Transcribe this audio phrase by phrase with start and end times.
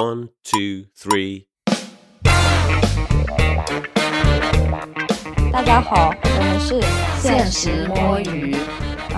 [0.00, 1.44] One, two, three.
[5.52, 6.80] 大家好，我们是
[7.20, 8.56] 现实摸鱼。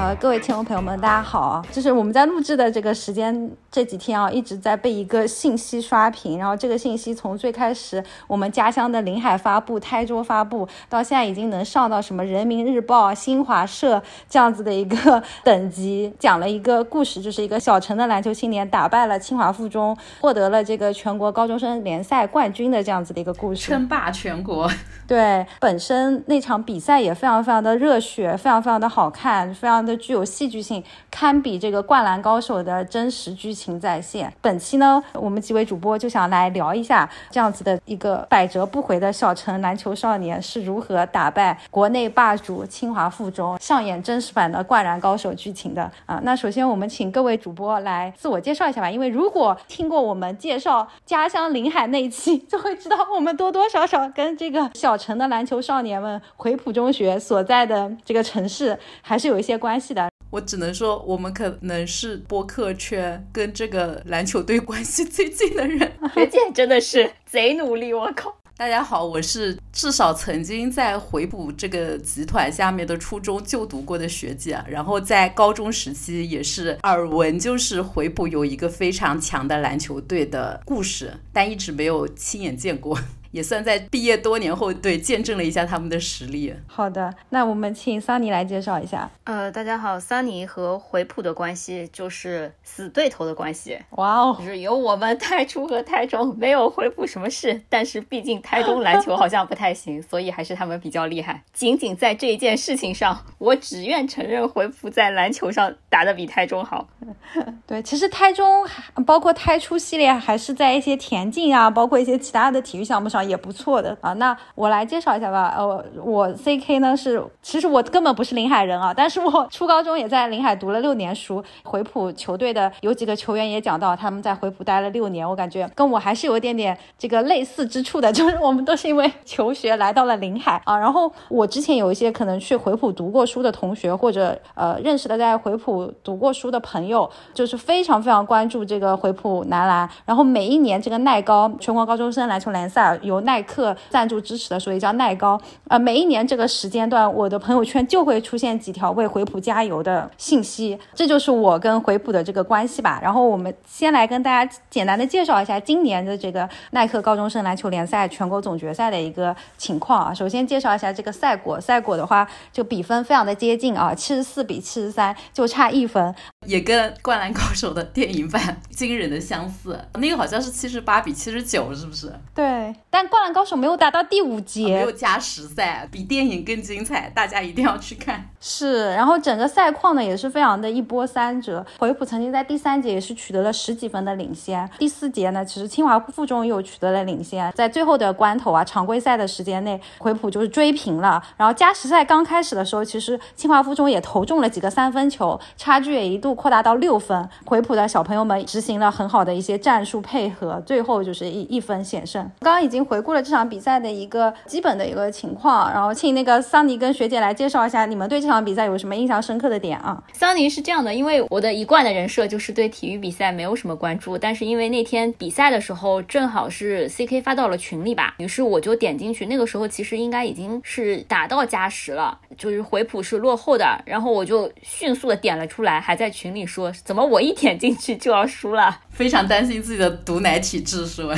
[0.03, 1.64] 呃，各位听众朋友们，大家好啊！
[1.71, 6.37] 就是我们在录制的这个时间这几天啊，一直在被一个信息刷屏。
[6.37, 24.68] 然后这个信息从最开始我们家乡的临海发布、台州发布，到现在已经能上到什么人民日报、新华社这样子的一个 等级，讲了一个故事，就是一个小城的篮球青年打败了清华附中，获得了这个全国高中生联赛冠军的这样子的一个故事，称霸全国。
[25.07, 34.33] 对，本身那场比赛也非常非常的热血，非常非常的好看，非常的具有戏剧性，堪比这个《灌篮高手》的真实剧情再现。
[34.41, 46.19] 本期呢，我们几位主播就想来聊一下这样子的一个百折不回的小城篮球少年是如何打败国内霸主清华附中，上演真实版的《灌篮高手》剧情的啊。
[46.23, 54.97] 那首先我们请各位主播来自我介绍一下吧，因为如果听过我们介绍家乡临海那一期，就会知道我们多多少少跟这个小。
[55.03, 60.08] 城的篮球少年们，回浦中学所在的这个城市还是有一些关系的。
[60.30, 65.80] 我只能说，我们可能是播客圈跟这个篮球队关系最近的人。
[66.14, 68.34] 学姐真的是 贼努力，我靠！
[68.56, 82.97] 大家好，我是至少曾经在回补这个集团下面的初中就读过的学姐，然后在高中时期也是耳闻，就是回补有一个非常强的篮球队的故事，但一直没有亲眼见过。
[83.33, 86.55] 也算在毕业多年后，对见证了一下他们的实力。
[86.66, 89.11] 好的，那我们请桑尼来介绍一下。
[89.25, 93.78] 呃，大家好，桑尼和回浦的关系就是死对头的关系。
[93.92, 97.62] 哇哦，就是有我们太初和太中，没有回浦什么事。
[97.70, 101.42] 但是毕竟台中篮球好像不太行， 所以还是他们比较厉害。
[101.55, 106.86] 仅仅在这一件事情上，我只愿承认回浦在篮球上打得比台中好。
[107.66, 108.66] 对，其实台中
[109.06, 113.22] 包括台初系列，还是在一些田径啊，包括一些其他的体育项目上。
[113.23, 115.55] 也不错的啊，那我来介绍一下吧。
[115.56, 121.43] 呃，我 C K 呢是，其实我根本不是临海人啊，但是我初高中也在临海读了六年书。
[121.65, 130.77] 回浦球队的有几个球员也讲到，他们在回浦待了六年，我感觉跟我还是有一点点这个类似之处的， 就是我们都是因为求学来到了临海啊。
[130.77, 139.89] 然后我之前有一些可能去回浦读过书的同学，或者呃认识的在回浦读过书的朋友，就是非常非常关注这个回浦男篮。
[140.04, 143.12] 然后每一年这个耐高全国高中生篮球联赛有。
[143.12, 145.41] 由耐克赞助支持的，所以叫耐高。
[145.69, 152.99] 呃，每一年这个时间段，我的朋友圈就会出现几条为回浦加油的信息，这就是我跟回浦的这个关系吧。
[153.03, 160.15] 然后我们先来跟大家简单的介绍一下今年的这个耐克高中生篮球联赛全国总决赛的一个情况啊。
[160.15, 166.15] 首先介绍一下这个赛果，赛果的话就比分非常的接近啊，七十四比七十三，就差一分，
[166.47, 169.78] 也跟灌篮高手的电影版 惊人的相似。
[169.95, 172.12] 那个好像是七十八比七十九，是不是？
[172.34, 173.02] 对，但。
[173.09, 178.29] 灌篮高手没有打到第五节，没有加时赛，比电影更精彩，大家一定要去看。
[178.41, 181.65] 是，然后整个赛况呢也是非常的一波三折。
[181.79, 191.23] 回浦曾经在第三节也是取得了十几分的领先，第四节呢，其实清华附中又取得了领先，在最后的关头啊，常规赛的时间内，回浦就是追平了。
[191.37, 197.29] 然后加时赛刚开始的时候，其实清华附中也投中了几个三分球，差距也一度扩大到六分。
[197.45, 202.23] 回浦的小朋友们执行了很好的一些战术配合，最后就是一一分险胜。
[202.41, 208.42] 刚刚已经回顾了这场比赛的一个基本的一个情况，然后请那个桑尼跟学姐来介绍一下你们对这场。
[208.44, 210.03] 比赛有什么印象深刻的点啊？
[210.12, 219.24] 桑尼是这样的，因为我的一贯的人设就是对体育比赛没有什么关注，但是因为那天比赛的时候正好是 C K 发到了群里吧，于是我就点进去。
[219.26, 231.14] 那个时候其实应该已经是打到加时了，就是回普是落后的，然后我就迅速的点了出来，还在群里说怎么我一点进去就要输了，非常担心自己的毒奶体质是吧？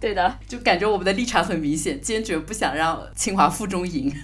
[0.00, 4.12] 对的，就感觉我们的立场很明显，坚决不想让清华附中赢。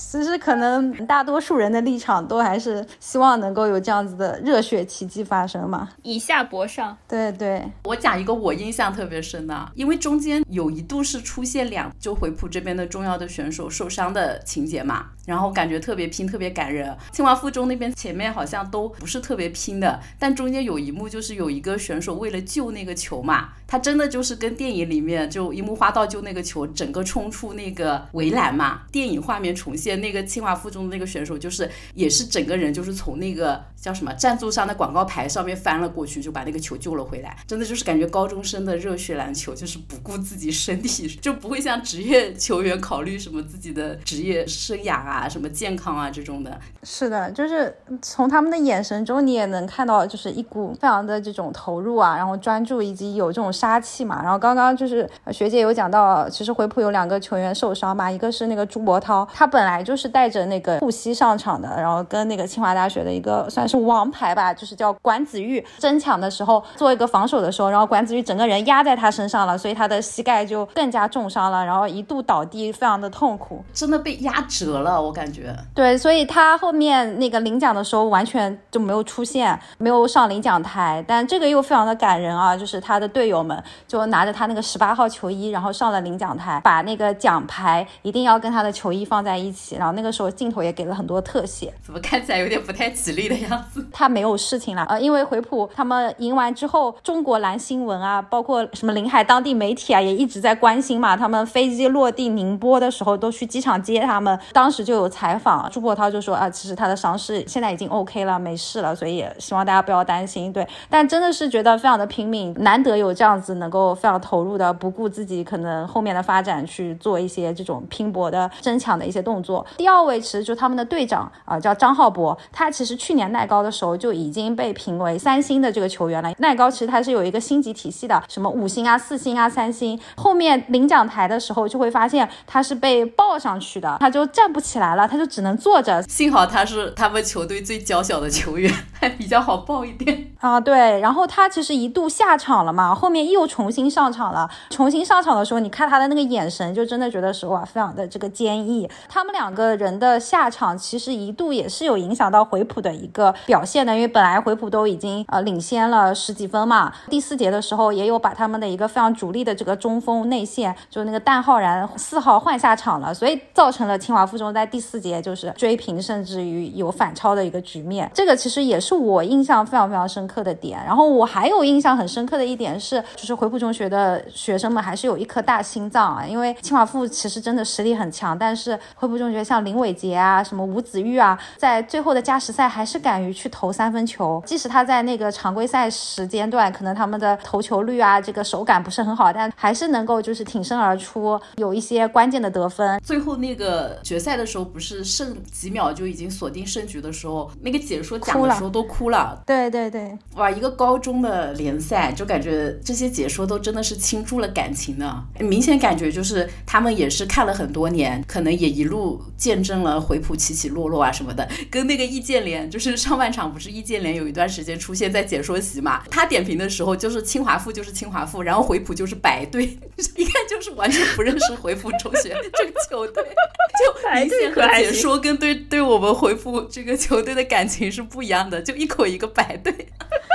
[0.00, 6.96] 其实可能大多数人的立场都还是希望能够有这样子的热血奇迹发生嘛，以下博上。
[7.08, 16.96] 对对，我讲一个我印象特别深的，因为中间有一度是出现两就回浦这边的重要的选手受伤的情节嘛，然后感觉特别拼，特别感人。
[17.12, 30.00] 清华附中那边前面好像都不是特别拼的，但中间有一幕就是有一个选手为了救那个球嘛，他真的就是跟电影里面就樱木花道救那个球，整个冲出那个围栏嘛，电影画面重现。
[30.00, 37.36] 那个清华附中的那个选手，就是也是整个人就是从那个叫什么赞助商的广告牌上面翻了过去，就把那个球救了回来。
[37.46, 45.17] 真的就是感觉高中生的热血篮球，就是不顾自己身体，就不会像职业球员考虑什么自己的职业生涯啊。
[45.18, 46.56] 啊，什么健康啊这种的。
[46.82, 54.22] 是的，就是从他们的眼神中，你也能看到，就是一股非常的这种投入啊，然后专注，以及有这种杀气嘛。
[54.22, 75.54] 然后刚刚就是学姐有讲到，其实回浦有两个球员受伤嘛，一个是那个朱博涛，他本来就是带着那个护膝上场的，然后跟那个清华大学的一个算是王牌吧，就是叫管子玉争抢的时候做一个防守的时候，然后管子玉整个人压在他身上了，所以他的膝盖就更加重伤了，然后一度倒地，非常的痛苦，真的被压折了，我感觉。
[75.74, 93.86] 对，所以他后面那个领奖的时候完全就没有出现，没有上领奖台，但这个又非常的感人啊，就是他的队友们就拿着他那个十八号球衣，然后上了领奖台，把那个奖牌一定要跟他的球衣放在一起，然后那个时候镜头也给了很多特写，怎么看起来有点不太吉利的样子？
[93.92, 110.52] 他没有事情了，呃，因为回浦他们赢完之后，中国蓝新闻啊，包括什么临海当地媒体啊，也一直在关心嘛，他们飞机落地宁波的时候都去机场接他们，当时就有采访朱柏涛就说啊，其实他的伤势现在已经 OK 了，没事了，所以也希望大家不要担心。
[110.52, 119.64] 对，但真的是觉得非常的拼命，难得有这样子能够非常投入的，不顾自己可能后面的发展去做一些这种拼搏的争抢的一些动作。
[119.76, 126.32] 第二位其实就他们的队长啊，叫张浩博，他其实去年耐高的时候就已经被评为三星的这个球员了。
[126.38, 129.98] 耐高其实他是有一个星级体系的，什么五星啊、四星啊、三星。
[130.16, 136.02] 后面领奖台的时候就会发现他是被抱上去的，他就站不起来了，他就只能坐着。
[136.02, 140.60] 幸好他是他们球队最娇小的球员， 还比较好抱一点啊。
[140.60, 144.48] 对，然后他其实一度下场了嘛，后面又重新上场了。
[144.70, 148.88] 重新上场的时候，你看他的那个眼神，就真的觉得是哇，非常的这个坚毅。
[149.08, 168.10] 他们两个人的下场其实一度也是有影响到回浦的一个表现的，因为本来回浦都已经呃领先了十几分嘛，第四节的时候也有把他们的一个非常主力的这个中锋内线，就那个蛋浩然四号换下场了，所以造成了清华附中在第四节就是追平，甚至于有反超的一个局面。
[168.14, 170.78] 这个其实也是我印象非常非常深刻的点。
[170.84, 193.00] 然后我还有印象很深刻的一点是，就是回浦中学的学生们还是有一颗大心脏啊，因为清华附其实真的实力很强，但是回浦中学像林伟杰啊、什么吴子玉啊，在最后的加时赛还是敢于去投三分球，即使他在那个常规赛时间段可能他们的投球率啊、这个手感不是很好，但还是能够就是挺身而出，有一些关键的得分。
[193.04, 199.42] 最后那个决赛的时候，不是剩几秒就已经锁定胜局的时候，那个解说讲的时候都哭了。
[199.46, 211.48] 对对对，哇，一个高中的联赛，就感觉这些解说都真的是倾注了感情的，明显感觉就是他们也是看了很多年，可能也一路见证了回浦起起落落啊什么的。
[211.70, 219.64] 跟那个易建联，就是上半场不是易建联有一段时间出现在解说席嘛，他点评的时候就是清华附就是清华附，然后回浦就是白队，
[220.16, 223.24] 一看就是完全不认识回浦中学这个球队，
[223.78, 229.72] 就明显和解说跟对对我们回复这个球队的感情是不一样的，就一口一个白队。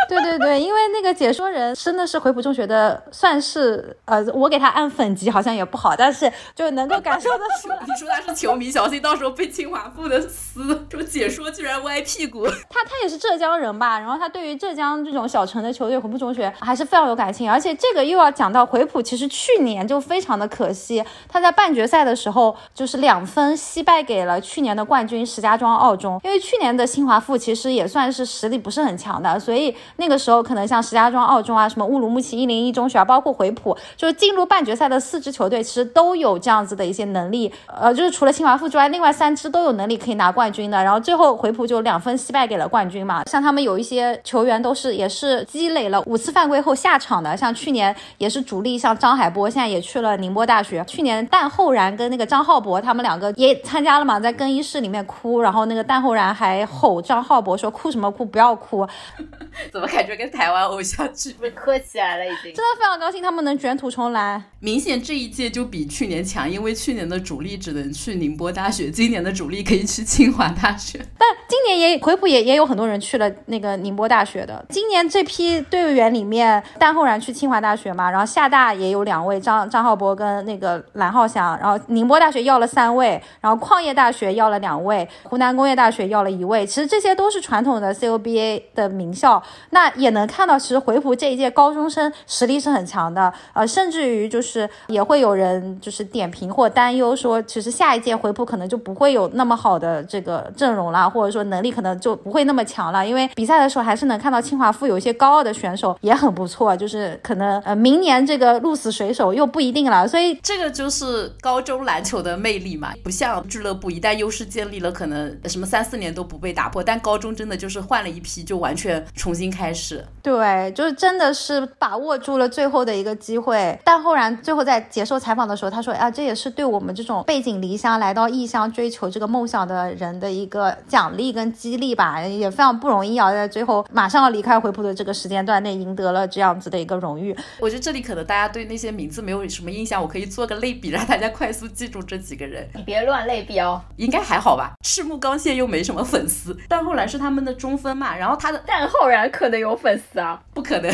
[0.09, 7.79] 对对对，因为那个解说人真的是回浦中学的，算是呃，我给他按粉级好像也不好，但是就能够感受得出来。
[7.87, 10.85] 你说他是球迷，小心到时候被清华附的撕。
[10.89, 12.45] 这个解说居然歪屁股。
[12.45, 13.97] 他他也是浙江人吧？
[13.97, 17.49] 然后他对于浙江这种小城的球队回浦中学还是非常有感情。
[17.49, 26.19] 而且这个又要讲到回浦，其实去年就非常的可惜，他在半决赛的时候就是两分惜败给了去年的冠军石家庄澳中。
[26.23, 37.51] 因为去年的清华附其实也算是实力不是很强的，所以那个时候可能像石家庄澳中啊、什么乌鲁木齐一零一中学啊，包括回浦，就是进入半决赛的四支球队，其实都有这样子的一些能力。
[37.67, 40.83] 呃，就是除了清华附之外，另外三支都有能力可以拿冠军的。
[40.83, 43.23] 然后最后回浦就两分惜败给了冠军嘛。
[43.25, 50.83] 像他们有一些球员都是也是积累了五次犯规后下场的，像去年也是主力，像张海波现在也去了宁波大学。
[50.85, 58.87] 去年但后然跟那个张浩博他们两个也参加了嘛，在更衣室里面哭，然后那个蛋后然还吼张浩博说哭什么哭，不要哭。
[59.71, 62.53] 怎么感觉跟台湾偶像剧被磕起来了已经？
[62.53, 64.41] 真的非常高兴他们能卷土重来。
[64.59, 70.97] 明显这一届就比去年强，因为去年的主力只能去宁波大学，今年的主力可以去清华大学。
[71.17, 74.65] 但今年也回浦也也有很多人去了那个宁波大学的。
[74.69, 86.65] 今年这批队员里面，蛋后然去清华大学嘛，然后厦大也有两位张张浩博跟那个蓝浩翔，然后宁波大学要了三位，然后矿业大学要了两位，湖南工业大学要了一位。
[86.65, 116.83] 其实这些都是传统的 CUBA 的名校，那也能看到，其实回浦这一届高中生实力是很强的，呃，甚至于就是也会有人就是点评或担忧说，其实下一届回浦可能就不会有那么好的这个阵容了，或者说能力可能就不会那么强了，因为比赛的时候还是能看到清华附有一些高傲的选手也很不错，就是可能呃明年这个鹿死谁手又不一定了，所以这个就是高中篮球的魅力嘛，不像俱乐乐部，一旦优势建立了，可能什么三四年都不被打破。
[116.83, 120.05] 但高中真的就是换了一批，就完全重新开始。
[120.21, 123.77] 对，就是真的是把握住了最后的一个机会。
[123.83, 137.35] 但后然最后在接受采访的时候，他说啊，这也是对我们这种背井离乡来到异乡追求这个梦想的人的一个奖励跟激励吧，也非常不容易啊，在最后马上要离开回浦的这个时间段内赢得了这样子的一个荣誉。
[137.59, 142.67] 我觉得这里可能大家对那些名字没有什么印象，我可以做个类比，让大家快速记住这几个人。
[142.75, 144.73] 你别乱类比哦，应该还好吧？
[144.83, 150.91] 赤木刚宪又没什么粉丝，但后来是他们的中分嘛，然后他的但浩然可能有粉丝啊，不可能。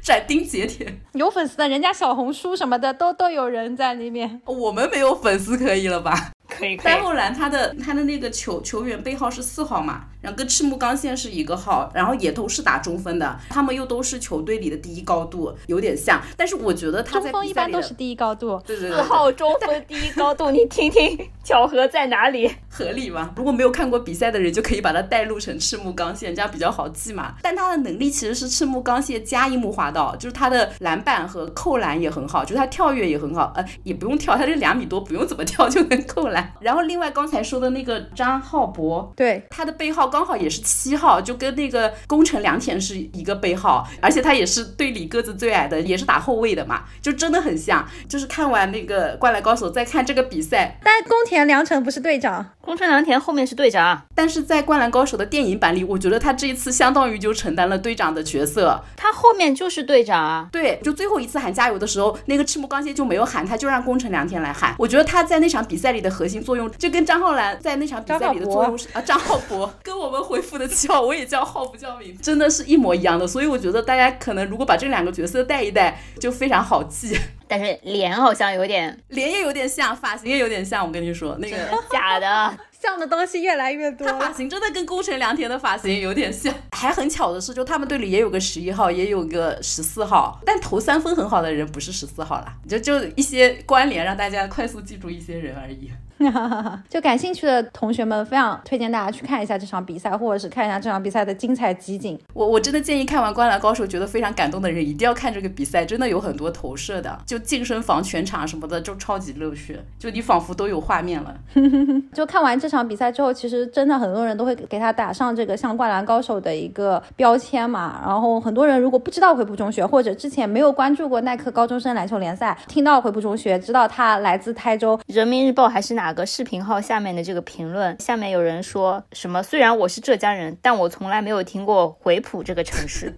[0.00, 4.40] 斩钉截铁，有粉丝的，人家小红书什么的都都有人在里面。
[4.46, 6.30] 我们没有粉丝可以了吧？
[6.58, 6.78] 可以。
[6.82, 10.04] 但后来他的他的那个球球员背号是四号嘛？
[10.20, 16.20] 然后跟赤木刚宪是一个号，然后也都是打中锋的，他们又都是球队里的第一高度，有点像。
[16.36, 22.50] 但是我觉得他在中锋一般都是第一高度，对对对，四号中锋第一高度，你听听巧合在哪里？
[22.68, 23.32] 合理吗？
[23.36, 27.34] 如果没有看过比赛的人，就可以把它带入成赤木刚宪，这样比较好记嘛。
[27.40, 36.47] 但他的能力其实是赤木刚宪加樱木花道，就是他的篮板和扣篮也很好，就是他跳跃也很好，呃，也不用跳，他这两米多不用怎么跳就能扣篮。
[36.60, 47.86] 然后另外刚才说的那个张浩博，对，他的背号刚好也是七号，就跟那个宫城良田是一个背号，而且他也是队里个子最矮的，也是打后卫的嘛，就真的很像。
[48.08, 60.48] 就是看完那个灌篮高手，再看这个比赛，但宫田良成不是队长，宫城良田后面是队长，但是在灌篮高手的电影版里，我觉得他这一次相当于就承担了队长的角色，他后面就是队长啊。
[60.52, 64.74] 对，就最后一次喊加油的时候，那个赤木刚宪就没有喊，他就让宫城良田来喊。
[64.78, 73.26] 我觉得他在那场比赛里的核心作用，就跟张浩然在那场比赛里的作用是啊，张浩博跟我们回复的七号，我也叫浩不叫名，真的是一模一样的。
[73.26, 77.18] 所以我觉得大家可能如果把这两个角色带一带，就非常好记。
[77.50, 80.86] 但是脸好像有点， 脸也有点像，发型也有点像。
[80.86, 81.56] 我跟你说，那个
[81.90, 84.06] 假的， 像的东西越来越多。
[84.06, 86.52] 他发型真的跟宫城良田的发型有点像。
[86.72, 92.54] 还很巧的是，就他们队里也有个十一号，也有个十四号，但投三分很好的人不是十四号啦。
[92.68, 95.90] 就就一些关联，让大家快速记住一些人而已。
[96.88, 102.18] 就感兴趣的同学们，非常推荐大家去看一下这场比赛，或者是看一下这场比赛的精彩集锦。
[102.34, 111.34] 我我真的建议看完《灌篮高手》觉得非常感动的人，一定要看这个比赛，真的有很多投射的，就健身房全场什么的，就超级热血，就你仿佛都有画面了。
[112.12, 118.00] 就看完这场比赛之后，其实真的很多人都会给他打上这个像《灌篮高手》的一个标签嘛。
[118.04, 129.42] 然后很多人如果不知道回浦中学，或者之前没有关注过耐克高中生篮球联赛，听到回浦中学，知道他来自台州人民日报还是哪个视频号下面的这个评论，下面有人说什么？
[129.42, 133.14] 虽然我是浙江人，但我从来没有听过回浦这个城市。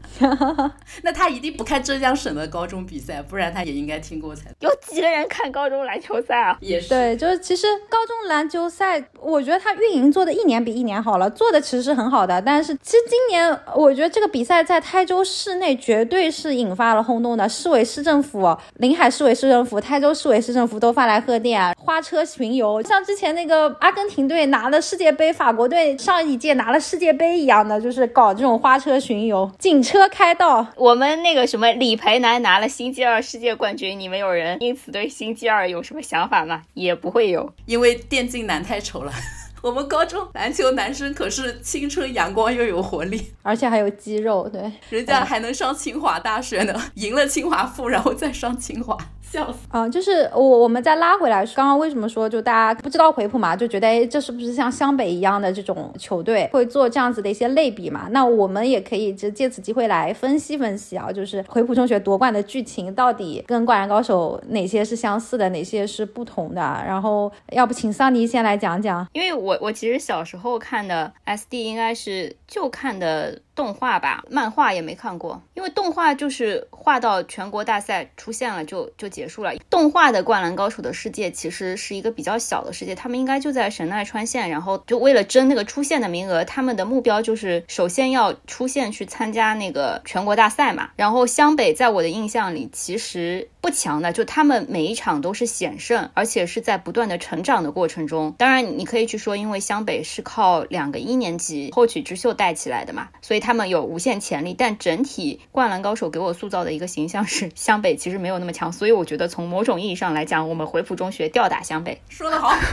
[1.03, 4.51] 那他一定不看浙江省的高中比赛，不然他也应该听过才。
[4.61, 6.59] 有几个人看高中篮球赛啊？
[6.61, 6.89] 也是。
[6.89, 12.41] 对，就是其实高中篮球赛，我觉得他运营做的一年比一年好了，做的其实是很好的。
[12.43, 30.67] 但是其实今年我觉得这个比赛在台州市内绝对是引发了轰动的，市委市政府、临海市委市政府、台州市委市政府都发来贺电，花车巡游，像之前那个阿根廷队拿了世界杯，法国队上一届拿了世界杯一样的，就是搞这种花车巡游，警车开道。
[30.77, 36.63] 我们那个什么李培南拿了星期二世界冠军，你们有人因此对星期二有什么想法吗？
[36.75, 39.13] 也不会有，因为电竞男太丑了。
[39.63, 48.97] 我们高中篮球男生可是青春阳光又有活力，而且还有肌肉，对，人家还能上清华大学呢，赢了清华附，然后再上清华。
[49.31, 49.89] 笑死啊！
[49.89, 58.09] 就是我，我们再拉回来，刚刚为什么说就大家不知道回浦嘛，就觉得哎，这是不是像湘北一样的这种球队会做这样子的一些类比嘛？
[58.11, 66.61] 那我们也可以就借此机会来分析分析啊，就是回浦中学夺冠的剧情到底跟灌篮高手哪些是相似的，哪些是不同的？
[66.61, 73.41] 然后要不请桑尼先来讲讲，因为我我其实小时候看的 SD 应该是就看的。
[73.55, 79.55] 动画吧，漫画也没看过，因为动画就是画到全国大赛出现了就就结束了。
[79.69, 90.91] 动画的《灌篮高手》的世界其实是一个比较小的世界，他们应该就在神奈川县，然后就为了争那个出线的名额，他们的目标就是首先要出线去参加那个全国大赛嘛。
[90.97, 98.35] 然后湘北在我的印象里其实不强的，就他们每一场都是险胜，而且是在不断的成长的过程中。
[98.39, 103.50] 当然你可以去说，因为湘北是靠两个一年级后起之秀带起来的嘛，所以他。
[103.51, 112.55] 他们有无限潜力，但整体灌篮高手给我塑造的一个形象是湘北其实没有那么强，所以我觉得从某种意义上来讲，我们回浦中学吊打湘北，说得好。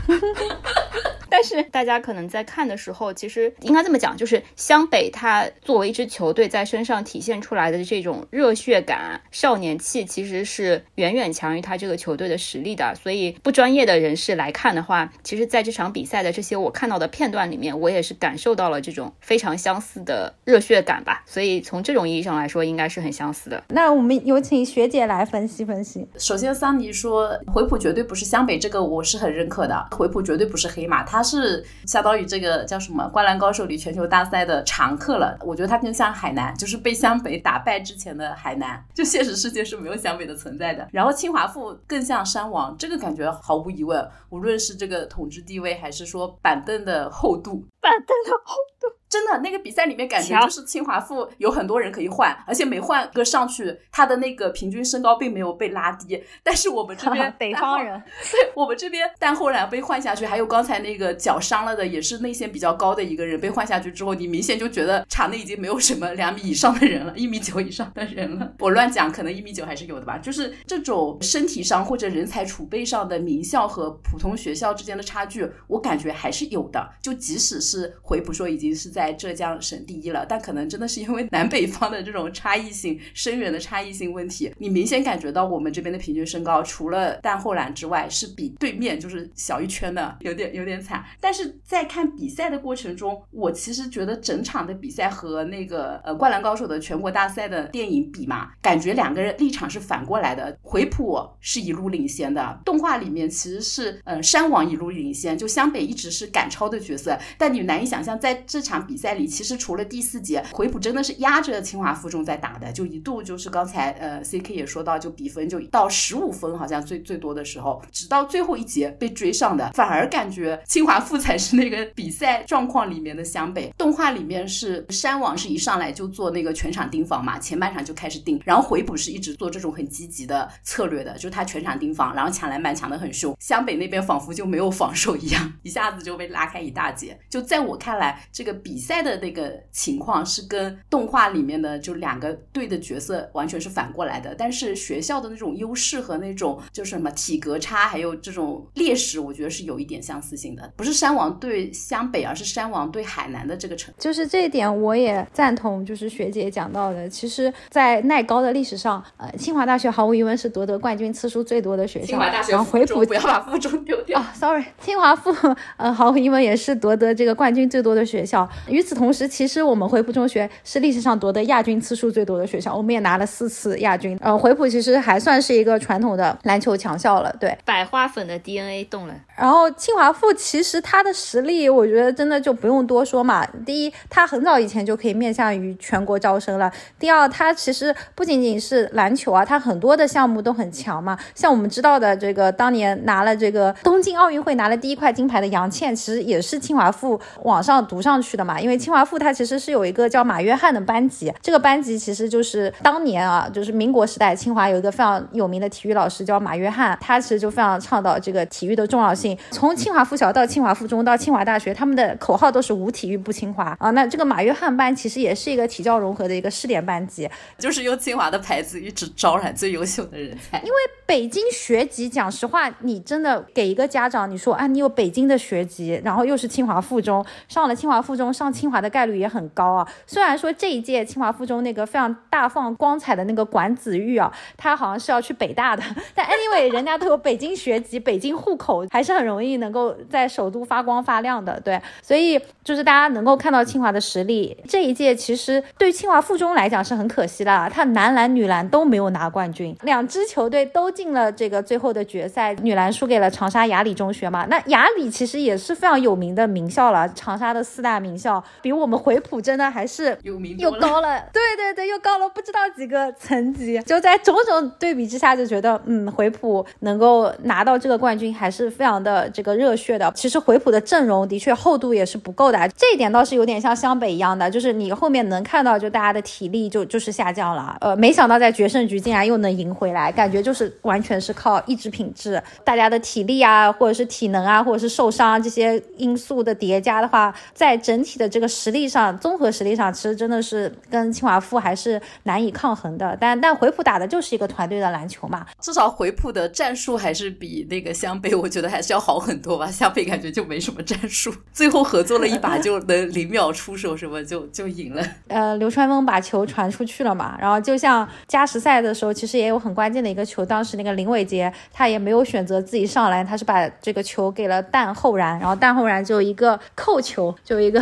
[1.29, 12.95] 但是大家可能在看的时候，其实应该这么讲，就是湘北它作为一支球队在身上体现出来的这种热血感、少年气，其实是远远强于他这个球队的实力的。
[12.95, 21.23] 所以不专业的人士来看的话，其实在这场比赛的这些我看到的片段里面，我也是感受到了这种非常相似的热血感吧。
[21.25, 23.63] 所以从这种意义上来说，应该是很相似的。
[23.69, 26.07] 那我们有请学姐来分析分析。
[26.17, 29.87] 首先，桑尼说回浦绝对不是湘北，这个我是很认可的。
[29.91, 35.37] 回浦绝对不是黑马，他是相当于这个叫什么《灌篮高手》里全球大赛的常客了。
[35.41, 40.87] 我觉得他更像海南，就是被湘北打败之前的海南，就现实世界是没有湘北的存在的。
[40.91, 48.87] 然后清华附更像山王，这个感觉毫无疑问，无论是这个统治地位，还是说板凳的厚度，板凳的厚度。
[49.09, 56.21] 真的，那个比赛里面感觉就是清华附有很多人可以换，而且每换个上去，他的那个平均身高并没有被拉低。
[56.43, 68.51] 但是我们这边 北方人， 对我们这边，但后来被换下去，还有刚才那个脚伤了的，也是内线比较高的一个人被换下去之后，你明显就觉得场内已经没有什么两米以上的人了， 一米九以上的人了。
[68.59, 70.17] 我乱讲，可能一米九还是有的吧。
[70.17, 76.89] 就是这种身体上或者人才储备上的名校和普通学校之间的差距，我感觉还是有的。
[77.01, 78.96] 就即使是回补说已经是。
[78.97, 91.05] 在浙江省第一了，但可能真的是因为南北方的这种差异性、深远的差异性问题，你明显感觉到我们这边的平均身高，除了淡厚蓝之外，是比对面就是小一圈的，有点有点惨。
[91.21, 100.57] 但是在看比赛的过程中，我其实觉得整场的比赛和那个呃《灌篮高手》的全国大赛的电影比嘛，感觉两个人立场是反过来的。
[100.63, 108.86] 回浦是一路领先的，动画里面其实是嗯山王一路领先，就湘北一直是赶超的角色，但你难以想象在这场。
[108.87, 123.73] 比赛里其实除了第四节回补真的是压着清华附中在打的，就一度就是刚才呃 C K 也说到，就比分就到十五分，好像最最多的时候，直到最后一节被追上的，反而感觉清华附才是那个比赛状况里面的湘北。
[123.77, 137.19] 动画里面是山王是一上来就做那个全场盯防嘛，前半场就开始盯，然后回补是一直做这种很积极的策略的，就他全场盯防，然后抢篮板抢得很凶，湘北那边仿佛就没有防守一样，一下子就被拉开一大截。
[137.29, 138.76] 就在我看来，这个比。
[138.77, 150.71] 比赛的那个情况是跟动画里面的就两个队的角色完全是反过来的，但是学校的那种优势和那种就是什么体格差，还有这种劣势，我觉得是有一点相似性的。
[150.75, 155.83] 不是山王对湘北，而是山王对海南的这个成，就是这一点我也赞同。
[155.83, 162.05] 就是学姐讲到的，其实，在耐高的历史上，呃，清华大学毫无疑问是夺得冠军次数最多的学校。
[162.05, 165.33] 清华大学回补不要把附中丢掉啊！Sorry，清华附
[165.77, 168.47] 呃毫无疑问也是夺得这个冠军最多的学校。
[168.69, 174.17] 与此同时，其实我们回浦中学是历史上夺得亚军次数最多的学校，我们也拿了四次亚军。
[174.21, 177.57] 呃，回浦其实还算是一个传统的篮球强校了，对。
[177.65, 179.13] 百花粉的 DNA 动了。
[179.35, 183.45] 然后清华附其实它的实力，我觉得真的就不用多说嘛。
[183.65, 186.71] 第一，它很早以前就可以面向于全国招生了。
[186.97, 191.17] 第二，它其实不仅仅是篮球啊，它很多的项目都很强嘛。
[191.35, 198.97] 像我们知道的这个，当年拿了这个东京奥运会拿了第一块金牌的杨倩，其实也是清华附往上读上去的嘛，因为清华。
[198.97, 209.37] 华附它其实是有一个叫马约翰的班级，这个班级其实就是当年啊，就是民国时代清华有一个非常有名的体育老师叫马约翰，他其实就非常倡导这个体育的重要性。
[209.51, 213.91] 从清华附小到清华附中到清华大学，他们的口号都是无体育不清华啊。
[213.91, 220.57] 那这个马约翰班其实也是一个体教融合的一个试点班级，就是用清华的牌子一直招揽最优秀的人才。
[220.61, 228.87] 因为北京学籍，讲实话，你真的给一个家长你说啊，你有北京的学籍，然后又是清华附中，上了清华附中上清华的。
[228.87, 229.87] 概率也很高啊。
[230.05, 235.83] 虽然说这一届清华附中那个非常大放光彩的那个管子玉啊，他好像是要去北大的，
[236.15, 241.59] 但 anyway 人家都有北京学籍、北京户口，还是很容易能够在首都发光发亮的。
[241.59, 244.57] 对，所以就是大家能够看到清华的实力。
[244.67, 254.45] 这一届其实对清华附中来讲是很可惜的，他男篮、女篮都没有拿冠军，两支球队都进了这个最后的决赛，女篮输给了长沙雅礼中学嘛。
[254.45, 263.79] 那雅礼其实也是非常有名的名校了，长沙的四大名校，比我们回普真的还是有名又高了， 对对对，又高了不知道几个层级。
[263.81, 270.11] 就在种种对比之下，就觉得嗯，回普能够拿到这个冠军还是非常的这个热血的。
[270.15, 277.75] 其实回普的阵容的确厚度也是不够的，这一点倒是有点像湘北一样的，就是你后面能看到就大家的体力就就是下降了。
[277.81, 288.26] 呃，没想到在决胜局竟然又能赢回来，感觉就是完全是靠意志品质，大家的体力啊，或者是体能啊，或者是受伤这些因素的叠加的话，在整体的。
[288.27, 293.17] 的这个实力上，综合实力上，其实真的是跟清华附还是难以抗衡的。
[293.19, 299.67] 但但回浦打的就是一个团队的篮球嘛，至少回浦的战术还是比那个湘北，我觉得还是要好很多吧。
[299.67, 305.03] 湘北感觉就没什么战术，最后合作了一把就能零秒出手，什么就就赢了。
[305.27, 317.81] 呃，流川枫把球传出去了嘛，然后就像加时赛的时候，其实也有很关键的一个球，当时那个林伟杰他也没有选择自己上篮，他是把这个球给了蛋后然，然后蛋后然就一个扣球，就一个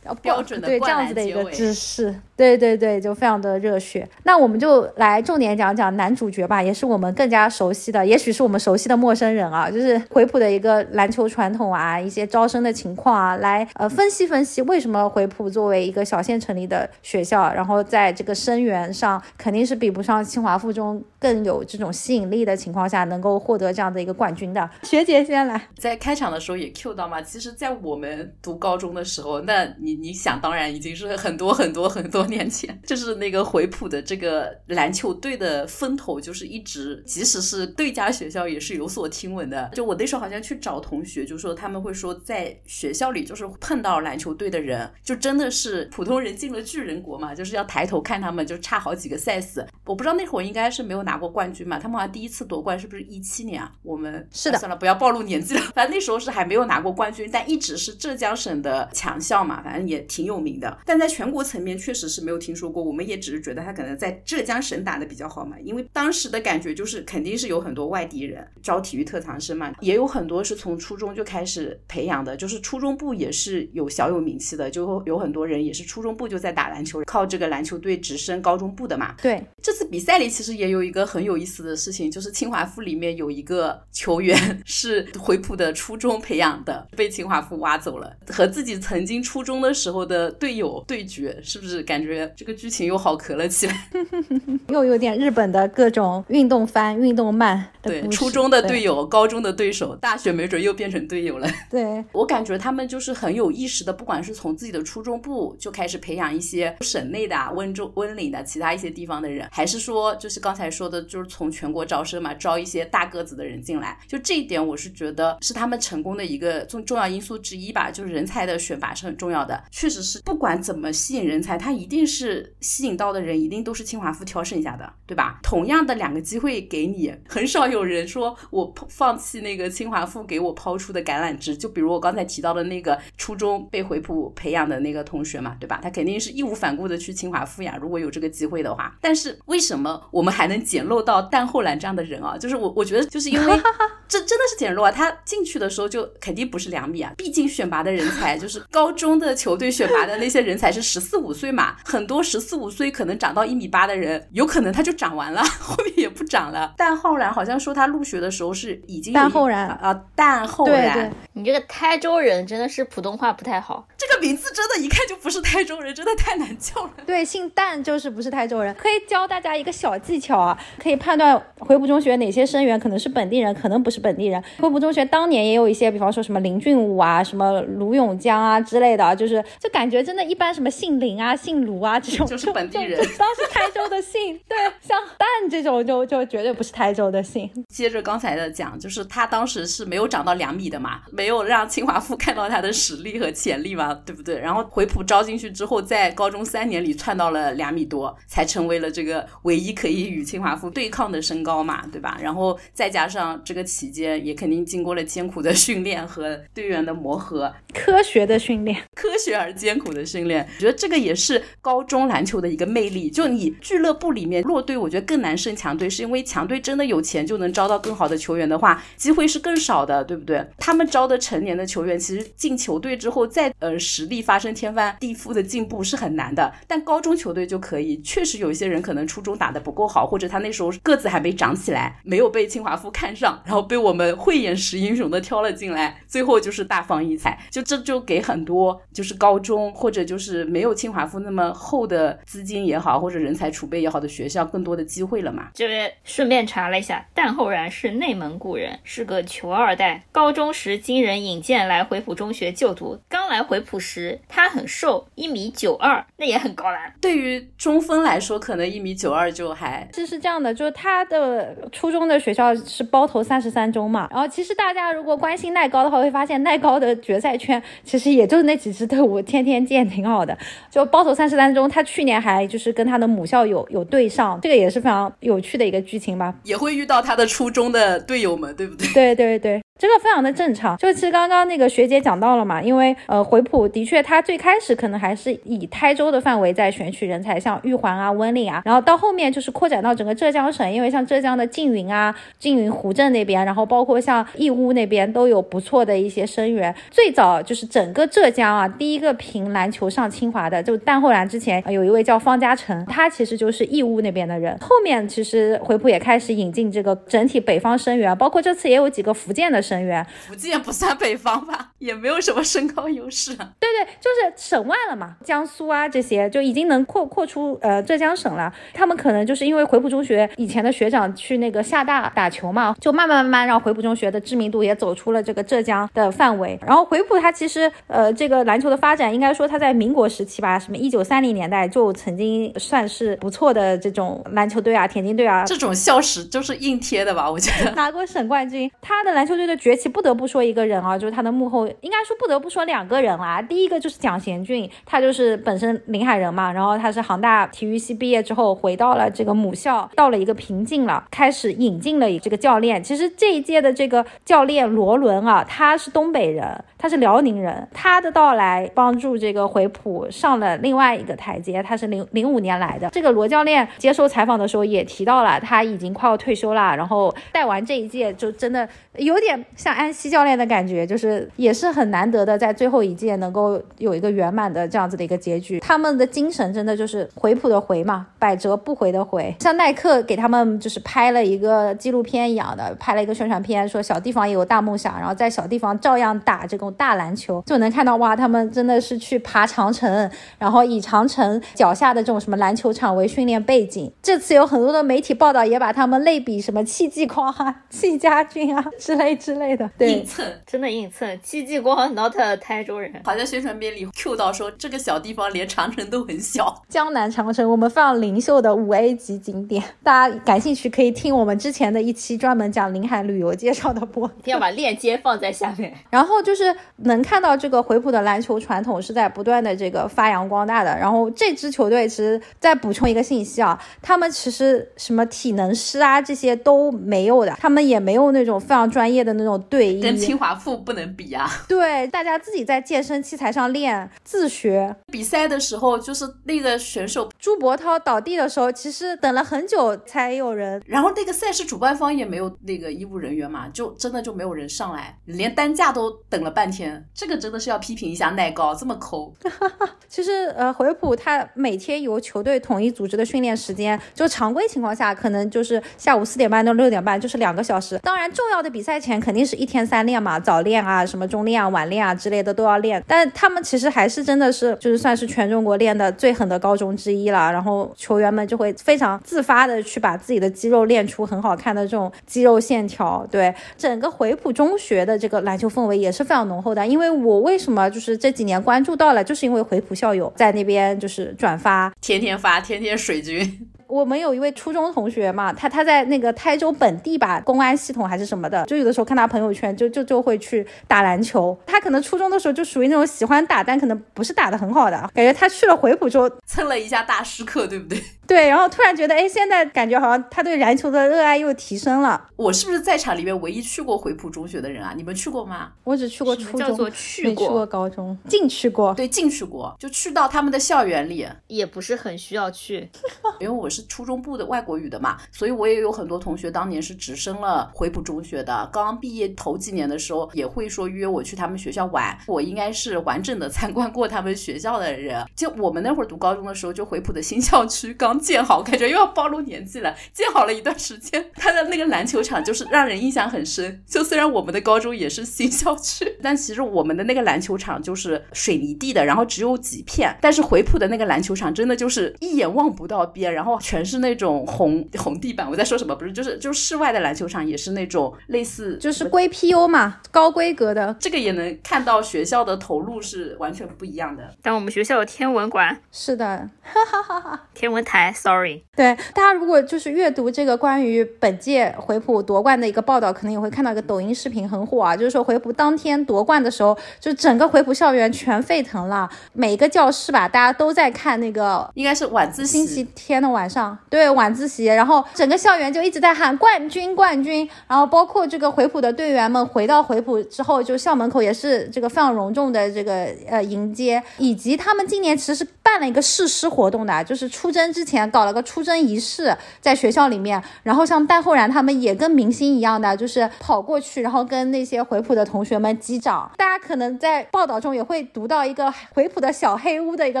[0.14, 2.14] 标准的对这样子的一个姿势。
[2.36, 4.06] 对对对，就非常的热血。
[4.24, 24.68] 那我们就来重点讲讲男主角吧，也是我们更加熟悉的，也许是我们熟悉的陌生人啊，就是回浦的一个篮球传统啊，一些招生的情况啊，来呃分析分析为什么回浦作为一个小县城里的学校，然后在这个生源上肯定是比不上清华附中更有这种吸引力的情况下，能够获得这样的一个冠军的。
[24.82, 32.25] 学姐先来，在开场的时候也 Q 到嘛，其实，在我们读高中的时候，那你你想当然已经是很多很多很多。
[32.26, 39.70] 年前 就是那个回浦的这个篮球队的风头，就是一直，即使是对家学校也是有所听闻的。
[39.74, 49.64] 就我那时候好像去找同学，就说他们会说，在学校里就是碰到篮球队的人，就真的是普通人进了巨人国嘛，就是要抬头看他们，就差好几个 size。
[49.84, 53.72] 我不知道那会儿应该是没有拿过冠军嘛，他们好像第一次夺冠是不是一七年啊？
[53.82, 55.60] 我们是的，算了，不要暴露年纪了。
[55.74, 60.76] 反正那时候是还没有拿过冠军，但一直是浙江省的强校嘛，反正也挺有名的。
[60.84, 62.15] 但在全国层面确实是。
[62.16, 79.14] 是没有听说过，我们也只是觉得他可能在浙江省打的比较好嘛，因为当时的感觉就是肯定是有很多外地人招体育特长生嘛，也有很多是从初中就开始培养的，就是初中部也是有小有名气的，就有很多人也是初中部就在打篮球，靠这个篮球队直升高中部的嘛。
[79.20, 92.05] 对，这次比赛里其实也有一个很有意思的事情，就是清华附里面有一个球员 是回浦的初中培养的，被清华附挖走了，和自己曾经初中的时候的队友对决，是不是感觉？
[92.36, 93.88] 这个剧情又好咳了起来，
[94.68, 97.72] 又有点日本的各种运动番、运动漫。
[97.82, 101.48] 对，初中的队友，高中的对手，大学没准又变成队友了。
[101.70, 113.96] 对我感觉他们就是很有意识的，不管是从自己的初中部就开始培养一些省内的、温州、温岭的其他一些地方的人，还是说就是刚才说的，就是从全国招生嘛，招一些大个子的人进来。
[114.08, 117.90] 就这一点，我是觉得是他们成功的一个重重要因素之一吧。
[117.90, 121.95] 就是人才的选拔是很重要的，确实是不管怎么吸引人才，他一定。
[121.96, 125.40] 定是吸引到的人，一定都是清华附挑剩下的，对吧？
[125.42, 131.56] 同样的两个机会给你，很少有人说我放弃那个清华附给我抛出的橄榄枝。
[131.56, 135.80] 就比如我刚才提到的那个初中被回浦培养的那个同学嘛，对吧？
[135.82, 137.78] 他肯定是义无反顾的去清华附呀。
[137.80, 142.36] 如果有这个机会的话，但是为什么我们还能捡漏到但后兰这样的人啊？
[142.36, 143.60] 就是我我觉得就是因为
[144.08, 144.90] 这真的是捡漏啊！
[144.90, 151.76] 他进去的时候就肯定不是两米啊，毕竟选拔的人才就是高中的球队选拔的那些人才是十四五岁嘛。
[151.86, 156.74] 很多十四五岁可能长到一米八的人，有可能他就长完了， 后面也不长了。
[156.76, 163.86] 但浩然好像说他入学的时候是已经但后然啊，但后然，你这个台州人真的是普通话不太好。
[163.96, 166.90] 这个名字真的，一看就不是台州人，真的太难叫了。
[167.06, 168.74] 对，姓但就是不是台州人。
[168.74, 174.42] 可以教大家一个小技巧啊，可以判断回浦中学哪些生源可能是本地人，可能不是本地人。
[174.58, 182.26] 回浦中学当年也有一些，比方说什么林俊武啊，什么卢永江啊之类的，就是就感觉真的一般，什么姓林啊、姓卢啊这种。
[182.36, 187.48] 就是本地人，当时台州的姓，对，像蛋这种就就绝对不是台州的姓。
[187.68, 194.38] 接着刚才的讲，就是他当时是没有长到两米的嘛，没有让清华附看到他的实力和潜力嘛，对不对？
[194.38, 202.18] 然后回浦招进去之后，在高中三年里窜到了两米多，才成为了这个唯一可以与清华附对抗的身高嘛，对吧？
[202.20, 211.96] 然后再加上这个期间也肯定经过了艰苦的训练和队员的磨合，科学的训练，科学而艰苦的训练，我觉得这个也是高中。
[212.06, 220.46] 篮球的一个魅力，就你俱乐部里面弱队，我觉得更难胜强队，是因为强队真的有钱就能招到更好的球员的话，机会是更少的，对不对？
[220.58, 226.52] 他们招的成年的球员，其实进球队之后，再呃实力发生天翻地覆的进步是很难的。
[226.68, 237.36] 但高中球队就可以，确实有一些人可能初中打得不够好，或者他那时候个子还没长起来，没有被清华附看上，然后被我们慧眼识英雄的挑了进来，最后就是大放异彩。
[237.50, 245.48] 就这就给很多就是高中或者就是没有清华附那么厚的资金也好，或者人才储备也好的学校更多的机会了嘛。
[245.54, 250.04] 这边顺便查了一下，但后然是内蒙古人，是个穷二代。
[250.12, 253.00] 高中时经人引荐来回府中学就读。
[253.08, 256.76] 刚来回浦时，他很瘦，一米九二，那也很高了。
[257.00, 259.88] 对于中分来说，可能一米九二就还。
[259.92, 264.08] 这是这样的，就是他的初中的学校是包头三十三中嘛。
[264.10, 270.36] 然后其实大家如果关心耐高的话，会发现耐高的决赛圈其实也就是那几支队伍天天见，挺好的。
[270.70, 276.34] 就包头三十三中，他去年还就是跟他的母校有有对上，这个也是非常有趣的一个剧情吧。
[276.44, 278.88] 也会遇到他的初中的队友们，对不对？
[278.92, 279.62] 对对对。
[279.78, 296.74] 这个非常的正常，就其实刚刚那个学姐讲到了嘛，因为呃回浦的确，它最开始可能还是以台州的范围在选取人才，像玉环啊、温岭啊，然后到后面就是扩展到整个浙江省，因为像浙江的缙云啊、缙云湖镇那边，然后包括像义乌那边都有不错的一些生源。
[296.90, 304.56] 最早就是整个浙江啊，第一个凭篮球上清华的，就但后来之前有一位叫方嘉诚，他其实就是义乌那边的人。
[304.58, 309.65] 后面其实回浦也开始引进这个整体北方生源，包括这次也有几个福建的。
[309.66, 313.34] 生源，福建不算北方吧， 也没有什么身高优势。
[313.34, 318.52] 对对，就是省外了嘛，江苏啊这些就已经能扩扩出呃浙江省了。
[318.72, 326.58] 他们可能就是因为回浦中学以前的学长去那个厦大打球嘛，就慢慢慢慢让回浦中学的知名度也走出了这个浙江的范围。
[326.64, 337.28] 然后回浦它其实呃这个篮球的发展，应该说它在民国时期吧，什么一九三零年代就曾经算是不错的这种篮球队啊、田径队啊，这种校史就是硬贴的吧？
[337.28, 339.55] 我觉得 拿过省冠军，他的篮球队的。
[339.56, 343.40] 崛起不得不说一个人啊，就是他的幕后，应该说不得不说两个人啦。
[343.40, 352.82] 第一个就是蒋贤俊，他就是本身临海人嘛，然后他是杭大体育系毕业之后回到了这个母校，到了一个瓶颈了，开始引进了这个教练。
[352.82, 361.62] 其实这一届的这个教练罗伦啊，他是东北人，他是辽宁人，他的到来帮助这个回浦上了另外一个台阶。
[361.62, 369.45] 他是零零五年来的，这个罗教练接受采访的时候也提到了，他已经快要退休了，然后带完这一届就真的有点。
[369.54, 375.60] 像安西教练的感觉，就是也是很难得的，在最后一届能够有一个圆满的这样子的一个结局。
[375.60, 379.34] 他们的精神真的就是回谱的回嘛，百折不回的回。
[379.40, 393.92] 像耐克给他们就是拍了一个纪录片一样的，拍了一个宣传片，说小地方也有大梦想，然后在小地方照样打这种大篮球，就能看到哇，他们真的是去爬长城，然后以长城脚下的这种什么篮球场为训练背景。
[394.02, 399.34] 这次有很多的媒体报道也把他们类比什么戚继光啊、 戚家军啊之类之。
[399.34, 401.18] 类的，硬蹭，真的硬蹭。
[401.22, 406.64] 戚继光，not 台州人，好在宣传片里 Q 到说这个小地方连长城都很小。
[406.68, 415.74] 江南长城，我们非常灵秀的五 A 级景点，大家感兴趣可以听我们之前的一期专门讲临海旅游介绍的播，一定要把链接放在下面。
[415.90, 420.74] 然后就是能看到这个回浦的篮球传统是在不断的这个发扬光大的。
[420.78, 429.25] 然后这支球队其实再补充一个信息啊，他们其实什么体能师啊这些都没有的，他们也没有那种非常专业的那。
[429.26, 431.28] 那种队跟清华附不能比啊！
[431.48, 434.74] 对，大家自己在健身器材上练，自学。
[434.92, 440.62] 比赛的时候，就是那个选手朱博涛倒地的时候，其实等了很久才有人。
[440.64, 446.86] 然后那个赛事主办方也没有那个医务人员嘛，就真的就没有人上来，连担架都等了半天。
[446.94, 449.12] 这个真的是要批评一下耐高，这么抠。
[449.88, 457.76] 其实呃，回普他每天由球队统一组织的训练时间，就常规情况下可能就是下午四点半到六点半，就是两个小时。
[457.78, 459.15] 当然，重要的比赛前肯定。
[459.16, 462.84] 肯定是一天三练嘛，早练啊，什么中练啊、晚练啊之类的都要练。
[462.86, 467.32] 但他们其实还是真的是，就是算是全中国练的最狠的高中之一了。
[467.32, 473.06] 然后球员们就会非常自发的去把自己的肌肉练出很好看的这种肌肉线条。
[473.10, 476.66] 对整个回浦中学的这个篮球氛围也是非常浓厚的。
[476.66, 483.48] 因为我为什么就是这几年关注到了，就是因为回浦校友在那边就是转发，天天发，天天水军。
[483.68, 491.36] 我们有一位初中同学嘛，他他在那个台州本地吧，公安系统还是什么的，就有的时候看他朋友圈，就就就会去打篮球。
[491.46, 497.82] 他可能初中的时候就属于那种喜欢打，但可能不是打的很好的，感觉他去了回浦之后蹭了一下大师课，对不对？
[498.06, 502.08] 对，然后突然觉得，哎，现在感觉好像他对篮球的热爱又提升了。
[502.14, 504.72] 我是不是在场里面唯一去过回浦中学的人啊？
[504.76, 505.50] 你们去过吗？
[505.64, 508.72] 我只去过初中，去过高中，进去过。
[508.74, 512.70] 对，进去过，就去到他们的校园里，也不是很需要去，
[513.18, 513.66] 因为我是。
[513.76, 518.48] 初中部的外国语的嘛，所以我也有很多同学当年是直升了回浦中学的。
[518.50, 521.94] 刚刚毕业头几年的时候，也会说约我去他们学校玩。
[522.06, 525.04] 我应该是完整的 参观过他们学校的人。
[525.14, 529.74] 就我们那会儿读高中的时候，就回浦的新校区刚建好，感觉又要暴露年纪了。
[529.92, 533.62] 建好了一段时间，他的那个篮球场就是让人印象很深。
[533.66, 539.94] 就虽然我们的高中也是新校区，但其实我们的那个篮球场就是水泥地的，然后只有几片。
[540.00, 545.30] 但是回浦的那个篮球场真的就是一眼望不到边，然后全是那种红 红地板。
[545.30, 545.72] 我在说什么？
[545.76, 550.74] 不是，就是就是室外的篮球场也是那种类似，就是规 PU 嘛，高规格的。
[550.80, 554.02] 这个也能看到学校的投入是完全不一样的。
[554.20, 558.42] 但我们学校有天文馆，是的，哈哈哈天文台，sorry。
[558.56, 596.10] 对，大家如果就是阅读这个关于本届回浦夺冠的一个报道，可能也会看到一个抖音视频很火啊，就是说回浦当天夺冠的时候，就整个回浦校园全沸腾了，每一个教室吧，大家都在看那个，应该是晚自习，星期天的晚上，上对，晚自习，然后整个校园就一直在喊冠军，冠军，然后包括这个回浦的队员们回到回浦之后，就校门口也是这个非常隆重的这个呃迎接，以及他们今年其实是办了一个誓师活动的，就是出征之前搞了个出征仪式，在学校里面，然后像戴厚然他们也跟明星一样的，就是跑过去，然后跟那些回浦的同学们击掌。
[596.16, 600.00] 大家可能在报道中也会读到一个回浦的小黑屋的一个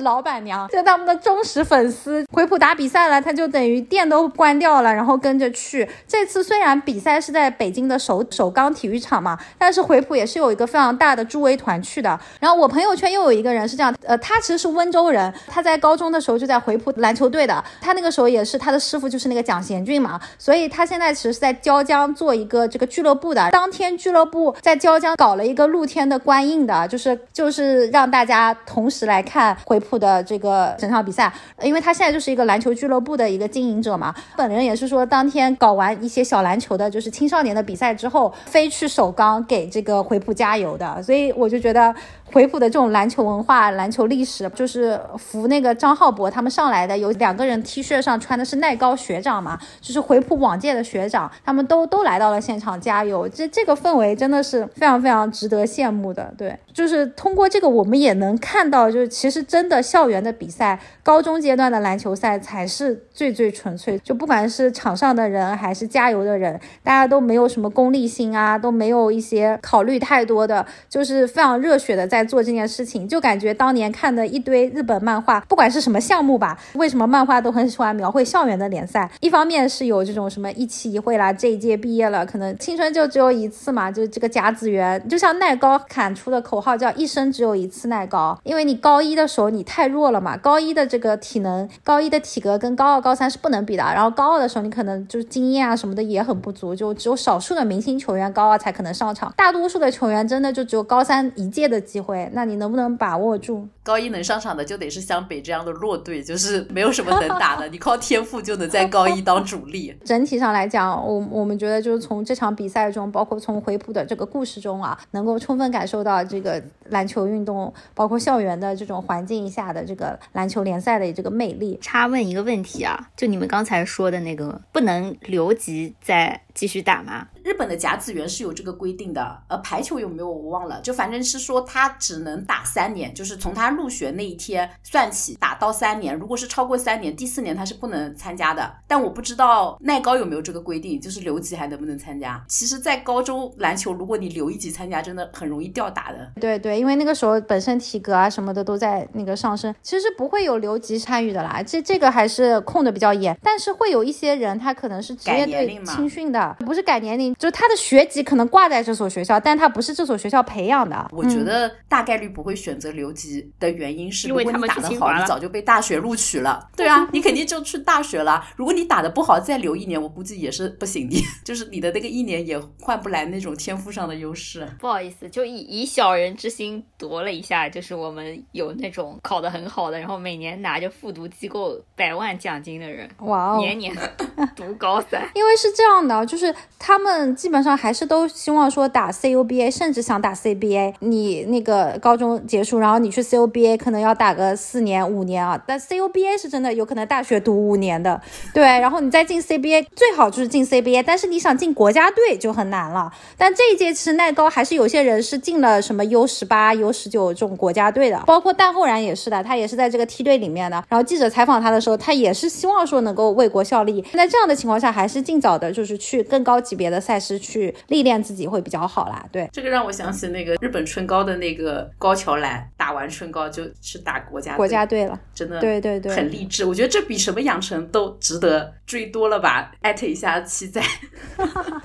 [0.00, 2.24] 老板娘，就他们的忠实粉丝。
[2.32, 5.88] 回浦打比赛了，他就等于店都关掉了，然后跟着去。
[6.06, 12.18] 这次虽然比赛是在北京的首首钢体育场嘛，但是回浦也是有一个非常大的助威团去的。
[12.38, 23.50] 然后我朋友圈又有一个人是这样，呃，他其实是温州人，他在高中的时候就在回浦篮球队的，他那个时候也是他的师傅就是那个蒋贤俊嘛，所以他现在其实是在椒江做一个这个俱乐部的。
[23.50, 31.32] 当天俱乐部在椒江搞了一个露天的观映的，就是就是让大家同时来看回浦的这个整场比赛，
[31.62, 41.94] 因为他现在就是一个篮球俱乐部的一个经营者嘛，本人也是说当天搞完一些小篮球的，就是青少年的比赛之后，飞去首钢给这个回浦加油的，所以我就觉得。
[42.34, 56.34] 回浦的这种篮球文化、篮球历史，就是扶那个张浩博他们上来的，有两个人 T 恤上穿的是耐高学长嘛，就是回浦往届的学长，他们都都来到了现场加油，这这个氛围真的是非常非常值得羡慕的。
[56.36, 72.23] 对，就是通过这个，我们也能看到，就是其实真的校园的比赛，高中阶段的篮球赛才是最最纯粹，就不管是场上的人还是加油的人，大家都没有什么功利心啊，都没有一些考虑太多的，就是非常热血的在。
[72.24, 79.10] 做这件事情，就感觉当年看的一堆日本漫画，不管是什么项目吧，为什么漫画都很喜欢描绘校园的联赛？
[79.20, 102.03] 一方面是有这种什么一期一会啦，这一届毕业了，可能青春就只有一次嘛，就这个甲子园，就像耐高喊出的口号叫一生只有一次耐高，因为你高一的时候你太弱了嘛，高一的这个体能，高一的体格跟高二、高三是不能比的，然后高二的时候你可能就是经验啊什么的也很不足，就只有少数的明星球员高二才可能上场，大多数的球员真的就只有高三一届的机会。
[102.32, 103.68] 那你能不能把握住？
[103.82, 109.94] 高一能上场的就得是湘北这样的弱队，就是没有什么能打的，你靠天赋就能在高一当主力。
[110.04, 121.78] 整体上来讲，我我们觉得就是从这场比赛中，包括从回浦的这个故事中啊，能够充分感受到这个篮球运动，包括校园的这种环境下的这个篮球联赛的这个魅力。
[121.82, 127.26] 插问一个问题啊，就你们刚才说的那个不能留级再继续打吗？
[127.42, 138.74] 日本的甲子园是有这个规定的，呃，排球有没有我忘了，就反正是说他只能打三年，就是从他入学那一天算起打到三年，如果是超过三年，第四年他是不能参加的。
[138.86, 142.42] 但我不知道耐高有没有这个规定，就是留级还能不能参加？
[142.48, 146.32] 其实，在高中篮球，如果你留一级参加，真的很容易吊打的。
[146.40, 151.62] 对对，因为那个时候本身体格啊什么的都在那个上升，其实不会有留级参与的啦。
[151.62, 157.34] 这这个还是控的比较严，但是会有一些人他可能是职业队青训的，不是改年龄。
[157.34, 161.08] 就是他的学籍可能挂在这所学校，但他不是这所学校培养的。
[161.12, 166.68] 我觉得大概率不会选择留级的原因是，因为他们打得好，你早就被大学录取了。
[166.76, 168.44] 对啊，你肯定就去大学了。
[168.56, 171.16] 如果你打得不好，再留一年，我估计也是不行的。
[171.44, 174.68] 就是你的那个一年也换不来那种天赋上的优势。
[174.78, 183.92] 不好意思，就以以小人之心夺了一下，就是我们有那种考得很好的，然后每年拿着复读机构百万奖金的人，哇哦，年年
[184.54, 185.28] 读高三。
[185.34, 186.33] 因为是这样的，就。
[186.34, 190.94] 就是他们基本上还是都希望说打 CUBA，甚至想打 CBA。
[190.98, 195.62] 你那个高中结束，然后你去 CUBA，可能要打个四年五年啊。
[195.64, 198.20] 但 CUBA 是真的有可能大学读五年的，
[198.52, 198.64] 对。
[198.64, 203.12] 然后你再进 CBA，最好就是进 CBA，但是你想进国家队就很难了。
[203.38, 210.82] 但这一届其实耐高还是有些人是进了什么 U 十八、U 十九这种国家队的，包括蛋后然也是的，他也是在这个梯队里面的。
[210.88, 214.04] 然后记者采访他的时候，他也是希望说能够为国效力。
[214.14, 219.24] 在这样的情况下，还是尽早的，就是去更高级别的赛事去历练自己会比较好啦。
[219.30, 226.64] 对，这个让我想起那个日本春高的那个高桥兰，打完春高就去打国家国家队了，真的，对对对，很励志。
[226.64, 229.72] 我觉得这比什么养成都值得追多了吧？
[229.82, 230.80] 艾特一下七仔，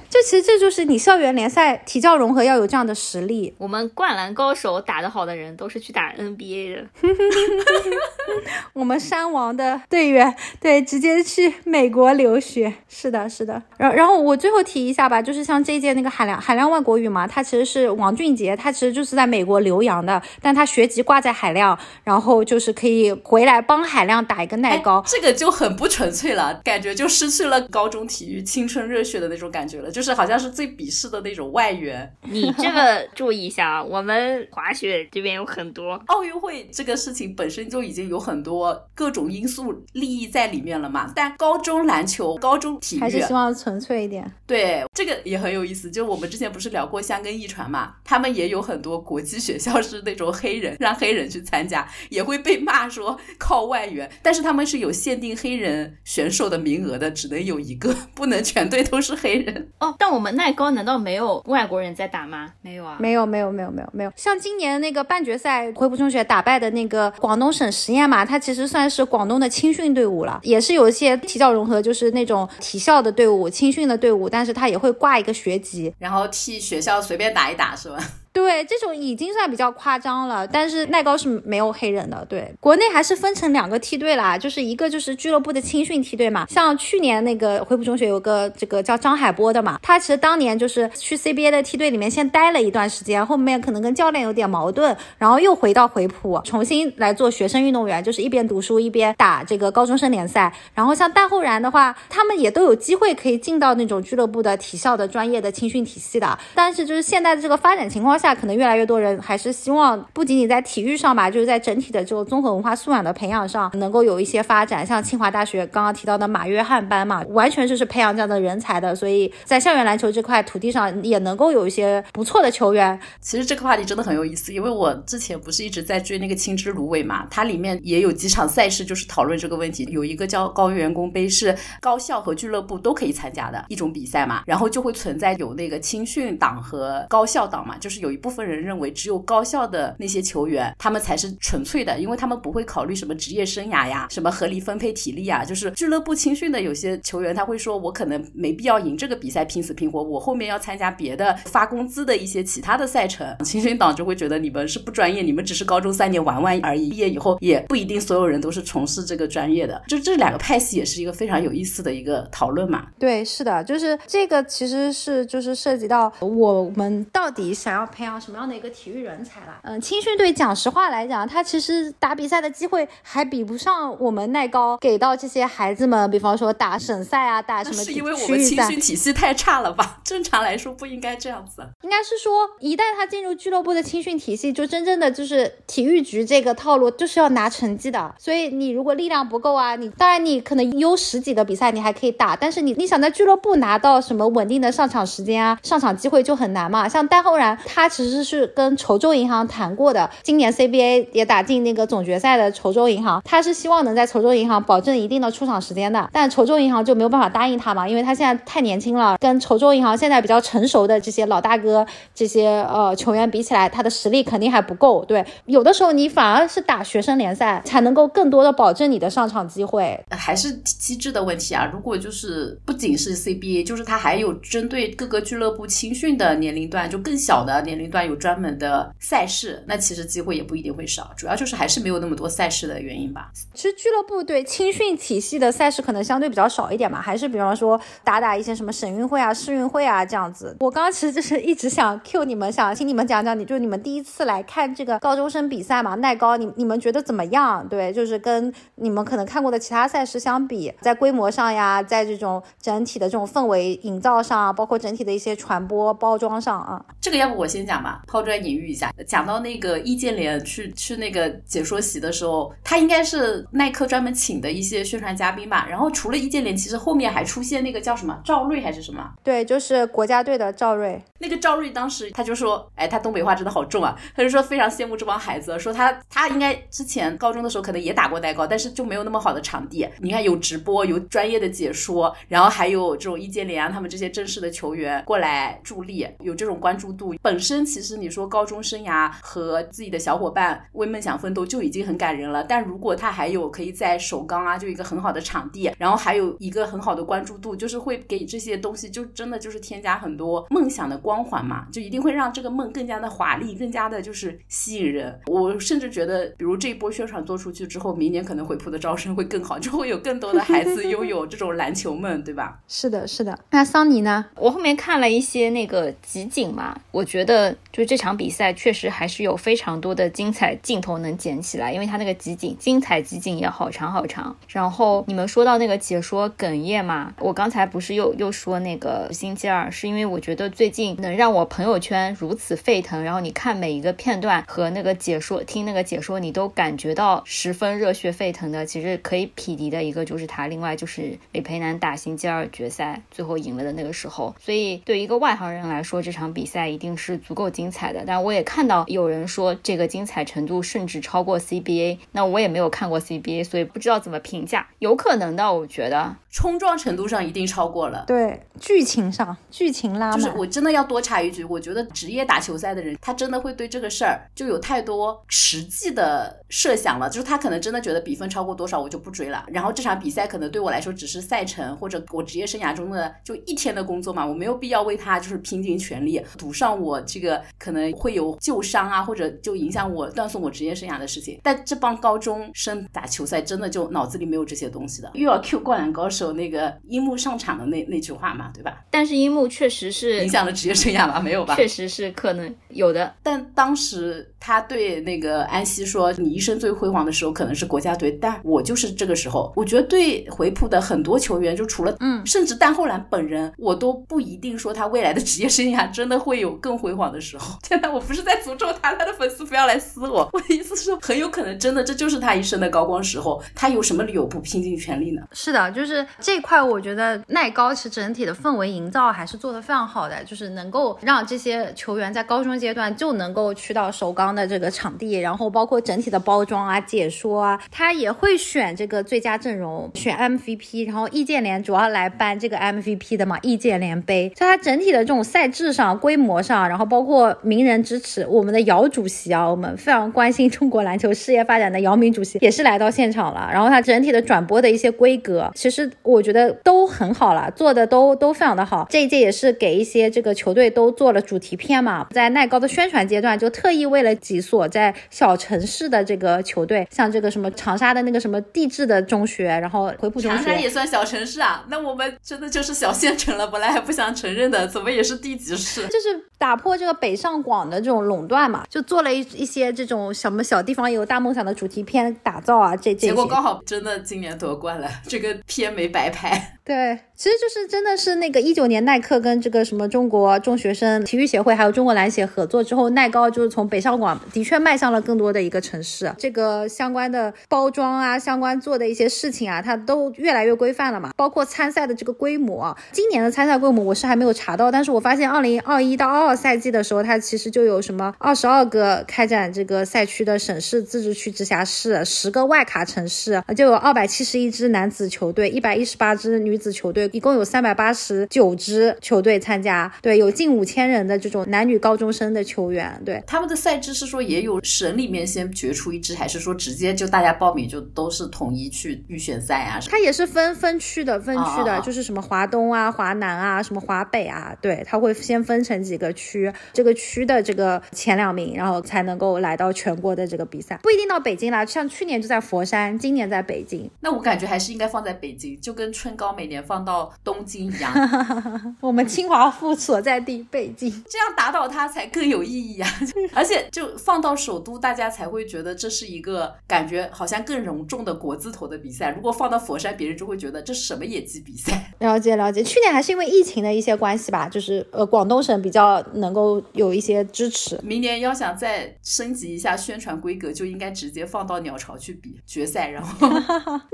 [0.10, 3.54] 这 其实这就是你校园联赛体教融合要有这样的实力。
[3.58, 6.88] 我们灌篮高手打得好的人都是去打 NBA 的，
[8.74, 12.74] 我们山王的队员对直接去美国留学。
[12.88, 13.62] 是的，是的。
[13.78, 32.12] 然然后我最后提一下吧，就是像这一届那个海量海量外国语嘛，他其实是王俊杰，他其实就是在美国留洋的，但他学籍挂在海量，然后就是可以回来帮海量打一个耐高，这个就很不纯粹了，感觉就失去了高中体育青春热血的那种感觉了，就是好像是最鄙视的那种外援。
[32.24, 44.19] 你这个注意一下啊，我们滑雪这边有很多奥运会这个事情本身就已经有很多各种因素利益在里面了嘛，但高中篮球、高中体育还是希望纯粹一点。
[44.48, 45.90] 对，这个也很有意思。
[45.92, 59.70] 就我们之前不是聊过香根一传嘛，他们也有很多国际学校是那种黑人，让黑人去参加，也会被骂说靠外援，但是他们是有限定黑人选手的名额的，只能有一个，不能全队都是黑人。
[59.80, 62.54] 哦，但我们耐高难道没有外国人在打吗？
[62.62, 64.12] 没有啊，没有，没有，没有，没有，没有。
[64.16, 77.98] 像今年那个半决赛，回浦中学打败的那个广东省实验嘛，它其实算是广东的青训队伍了，也是有一些体教融合，就是那种体校的队伍、青训的队伍，但是他也会挂一个学籍，然后替学校随便打一打，是吧？
[78.40, 82.26] 对，这种已经算比较夸张了，但是耐高是没有黑人的。
[82.30, 100.54] 对，国内还是分成两个梯队啦，就是一个就是俱乐部的青训梯队嘛，像去年那个惠普中学有个这个叫张海波的嘛，他其实当年就是去 CBA 的梯队里面先待了一段时间，后面可能跟教练有点矛盾，然后又回到惠普重新来做学生运动员，就是一边读书一边打这个高中生联赛。
[100.74, 108.29] 然后像戴厚然的话，他们也都有机会可以进到那种俱乐部的体校的专业的青训体系的，但是就是现在的这个发展情况下。
[108.34, 114.86] 可能越来越多人还是希望不仅仅在体育上吧，就是在整体的这个综合文化素养的培养上能够有一些发展。
[114.86, 118.96] 像清华大学刚刚提到的马约翰班嘛，完全就是培养这样的人才的。
[118.96, 123.00] 所以在校园篮球这块土地上也能够有一些不错的球员。
[123.20, 129.88] 其实这个话题真的很有意思，因为我之前不是一直在追那个青之芦苇嘛，它里面也有几场赛事就是讨论这个问题。
[129.90, 153.28] 有一个叫高员工杯，是高校和俱乐部都可以参加的一种比赛嘛，然后就会存在有那个青训党和高校党嘛，就是有有一部分人认为只有高校的那些球员他们才是纯粹的，因为他们不会考虑什么职业生涯呀，什么合理分配体力啊，就是俱乐部青训的有些球员他会说，我可能没必要赢这个比赛拼死拼活，我后面要参加别的发工资的一些其他的赛程。
[153.46, 159.80] 青训党就会觉得你们是不专业，你们只是高中三年玩玩而已，毕业以后也不一定所有人都是从事这个专业的。
[159.88, 162.88] 就这两个派系也是一个非常有意思的一个讨论嘛。
[162.98, 169.60] 对，是的，就是这个其实是就是涉及到我们到底想要培养什么样的一个体育人才啦。
[169.64, 180.00] 嗯，青训队讲实话来讲，他其实打比赛的机会还比不上我们耐高给到这些孩子们，比方说打省赛啊，打什么是因为我们青训体系太差了吧？
[180.06, 181.62] 正常来说不应该这样子。
[181.82, 188.16] 应该是说，一旦他进入俱乐部的青训体系，就真正的就是体育局这个套路，就是要拿成绩的。
[188.18, 196.88] 所以你如果力量不够啊，你当然你可能 U 十几的比赛你还可以打，但是你你想在俱乐部拿到什么稳定的上场时间啊，上场机会就很难嘛。
[196.88, 215.04] 像戴浩然，他其实是跟稠州银行谈过的，今年 CBA 也打进那个总决赛的稠州银行，他是希望能在稠州银行保证一定的出场时间的，但稠州银行就没有办法答应他嘛，因为他现在太年轻了，跟稠州银行现在比较成熟的这些老大哥这些呃球员比起来，他的实力肯定还不够。
[215.06, 221.70] 对，有的时候你反而是打学生联赛才能够更多的保证你的上场机会，还是机制的问题啊。
[221.74, 231.12] 如果就是不仅是 CBA，就是他还有针对各个俱乐部青训的年龄段，就更小的年龄段有专门的赛事，那其实机会也不一定会少。
[231.18, 233.32] 主要就是还是没有那么多赛事的原因吧。
[233.54, 240.56] 其实俱乐部对青训体系的赛事可能相对比较少一点嘛，还是比方说打打一些什么省运会啊、市运会啊这样子。
[240.60, 247.68] 我刚刚其实就是一直想 Q 你们，想听你们讲讲，你就你们第一次来看这个高中生比赛嘛，耐高，你你们觉得怎么样？
[247.68, 258.92] 对，就是跟你们可能看过的其他赛事相比，在规模上呀，在这种整体的这种氛围营造上，包括整体的一些传播包装上啊，这个要不我先讲吧，抛砖引玉一下。
[259.06, 265.68] 讲到那个易建联去去那个解说席的时候，他应该是耐克专门请的一些宣传嘉宾吧。
[265.70, 269.08] 然后除了易建联，其实后面还出现那个叫什么赵睿还是什么？
[269.24, 271.00] 对，就是国家队的赵睿。
[271.20, 279.88] 那个赵睿当时他就说，哎，他东北话真的好重啊，他就说非常羡慕这帮孩子，说他他应该之前高中的时候可能也打过代高，但是就没有那么好的场地。
[280.00, 287.14] 你看有直播，有专业的解说，然后还有这种易建联啊，他们这些正式的球员过来助力，有这种关注度。
[287.22, 305.20] 本身其实你说高中生涯和自己的小伙伴为梦想奋斗就已经很感人了，但如果他还有可以在首钢啊，就一个很好的场地，然后还有一个很好的关注度，就是会给这些东西就真的就是添加很多梦想的光环嘛，就一定会让这个梦更加的华丽，更加的就是吸引人。
[305.28, 312.60] 我甚至觉得，比如这一波宣传做出去之后，明年可能回浦的招生会更好，就会有更多的孩子拥有这种篮球梦，对吧？
[312.68, 313.38] 是的，是的。
[313.52, 314.26] 那桑尼呢？
[314.36, 324.36] 我后面看了一些那个集锦嘛，我觉得就这场比赛确实还是有非常多的精彩镜头能捡起来，因为它那个集锦精彩集锦也好长好长。
[324.48, 348.04] 然后你们说到那个解说哽咽嘛，我刚才不是又又说那个星期二，是因为我觉得最近能让我朋友圈如此沸腾，然后你看每一个片段和那个解说，听那个解说，你都感觉到十分热血沸腾的，其实可以匹敌的一个就是他，另外就是李培南打星期二决赛最后赢了的那个时候，所以对一个外行人来说，这场比赛一定是足够精彩的。
[348.06, 358.04] 但我也看到有人说这个精彩程度甚至超过 CBA，那我也没有看过 CBA，所以不知道怎么评价，有可能的，我觉得冲撞程度上一定超过了。
[358.06, 360.30] 对，剧情上剧情拉就是。
[360.32, 381.40] 我真的要多插一句，我觉得职业打球赛的人，他真的会对这个事儿就有太多实际的设想了，就是他可能真的觉得比分超过多少我就不追了，然后这场比赛可能对我来说只是赛程或者我职业生涯中的就一天的工作嘛，我没有必要为他就是拼尽全力，赌上我这个可能会有旧伤啊，或者就影响我断送我职业生涯的事情。
[381.44, 388.84] 但这帮高中生打球赛真的就脑子里没有这些东西的，又要 Q 灌篮高手那个樱木上场的那那句话嘛，对吧？
[388.90, 391.20] 但是樱木确实是影响了职业生涯吧？
[391.20, 391.56] 没有吧？
[391.56, 393.14] 确实是可能有的。
[393.22, 407.58] 但当时他对那个安西说：“你一生最辉煌的时候可能是国家队，但我就是这个时候。”我觉得对回浦的很多球员，就除了嗯甚至但后兰本人，我都不一定说他未来的职业生涯真的会有更辉煌的时候。
[407.62, 410.30] 天呐，我不是在诅咒他，他的粉丝不要来撕我。
[410.32, 413.42] 我的意思是说，很有可能真的这就是他一生的高光时候。
[413.56, 415.22] 他有什么理由不拼尽全力呢？
[415.32, 448.88] 是的，就是这块，我觉得耐高其实整体的氛围营造还是做得非常好的，就是能够让这些球员在高中阶段就能够去到首钢的这个场地，然后包括整体的包装啊、解说啊，他也会选这个最佳阵容，选 MVP，然后易建联主要来颁这个 MVP 的嘛，易建联杯，在他整体的这种赛制上、规模上，然后包括名人支持，我们的姚主席啊，我们非常关心中国篮球事业发展的姚明主席也是来到现场了，然后他整体的转播的一些规格，其实我觉得都很好了，做的都都非常的好。
[448.90, 460.62] 这一届也是给一些这个球队都做了主题片嘛，在耐高的宣传阶段，就特意为了几所在小城市的这个球队，像这个什么长沙的那个什么地质的中学，然后回浦中长沙学。
[460.62, 463.48] 也算小城市啊，那我们真的就是小县城了。
[463.48, 465.88] 本来还不想承认的，怎么也是地级市？
[465.88, 476.58] 就是打破这个北上广的这种垄断嘛，就做了一一些这种什么小地方有大梦想的主题片打造啊，这结果刚好真的今年夺冠了，这个片没白拍。
[476.64, 491.12] 对，其实就是真的是那个一九年耐克跟这个什么中国中学生体育协会还有中国篮协合作之后，耐高就是从北上广的确迈向了更多的一个城市，这个相关的包装啊，相关做的一些事情啊，它都越来越规范了嘛。
[491.18, 513.24] 包括参赛的这个规模，今年的参赛规模我是还没有查到，但是我发现二零二一到二二赛季的时候，它其实就有什么二十二个开展这个赛区的省市自治区直辖市，十个外卡城市，就有二百七十一支男子球队，一百一十八支女子球队，一共有三百八十九支球队参加，对，有近五千人的这种男女高中生的球员，对。
[513.28, 519.80] 他们的赛制是说也有省里面先决出一支，还是说直接就大家报名就都是统一去预选赛啊？
[519.90, 533.90] 它也是分分区的，分区的，就是什么华东啊、华南啊、什么华北啊，对，它会先分成几个区，这个区的这个前两名，然后才能够来到全国的这个比赛，不一定到北京啦，像去年就在佛山，今年在北京。
[534.00, 537.94] 那我感觉还是应该放在北京，就跟春高每年放到东京一样，
[538.82, 542.90] 我们清华附所在地北京，这样打倒它才更有意义啊！
[543.36, 549.10] 而且就放到首都，大家才会觉得这是一个感觉好像更隆重的国字头的比赛。
[549.12, 551.92] 如果放到佛山，别人就会觉得这是什么野鸡比赛。
[552.00, 552.64] 了解了解。
[552.64, 557.80] 去年还是因为疫情的一些关系吧，就是呃广东省比较能够有一些支持。
[557.84, 563.28] 明年要想再升级一下宣传规格，就应该直接放到鸟巢去比决赛，然后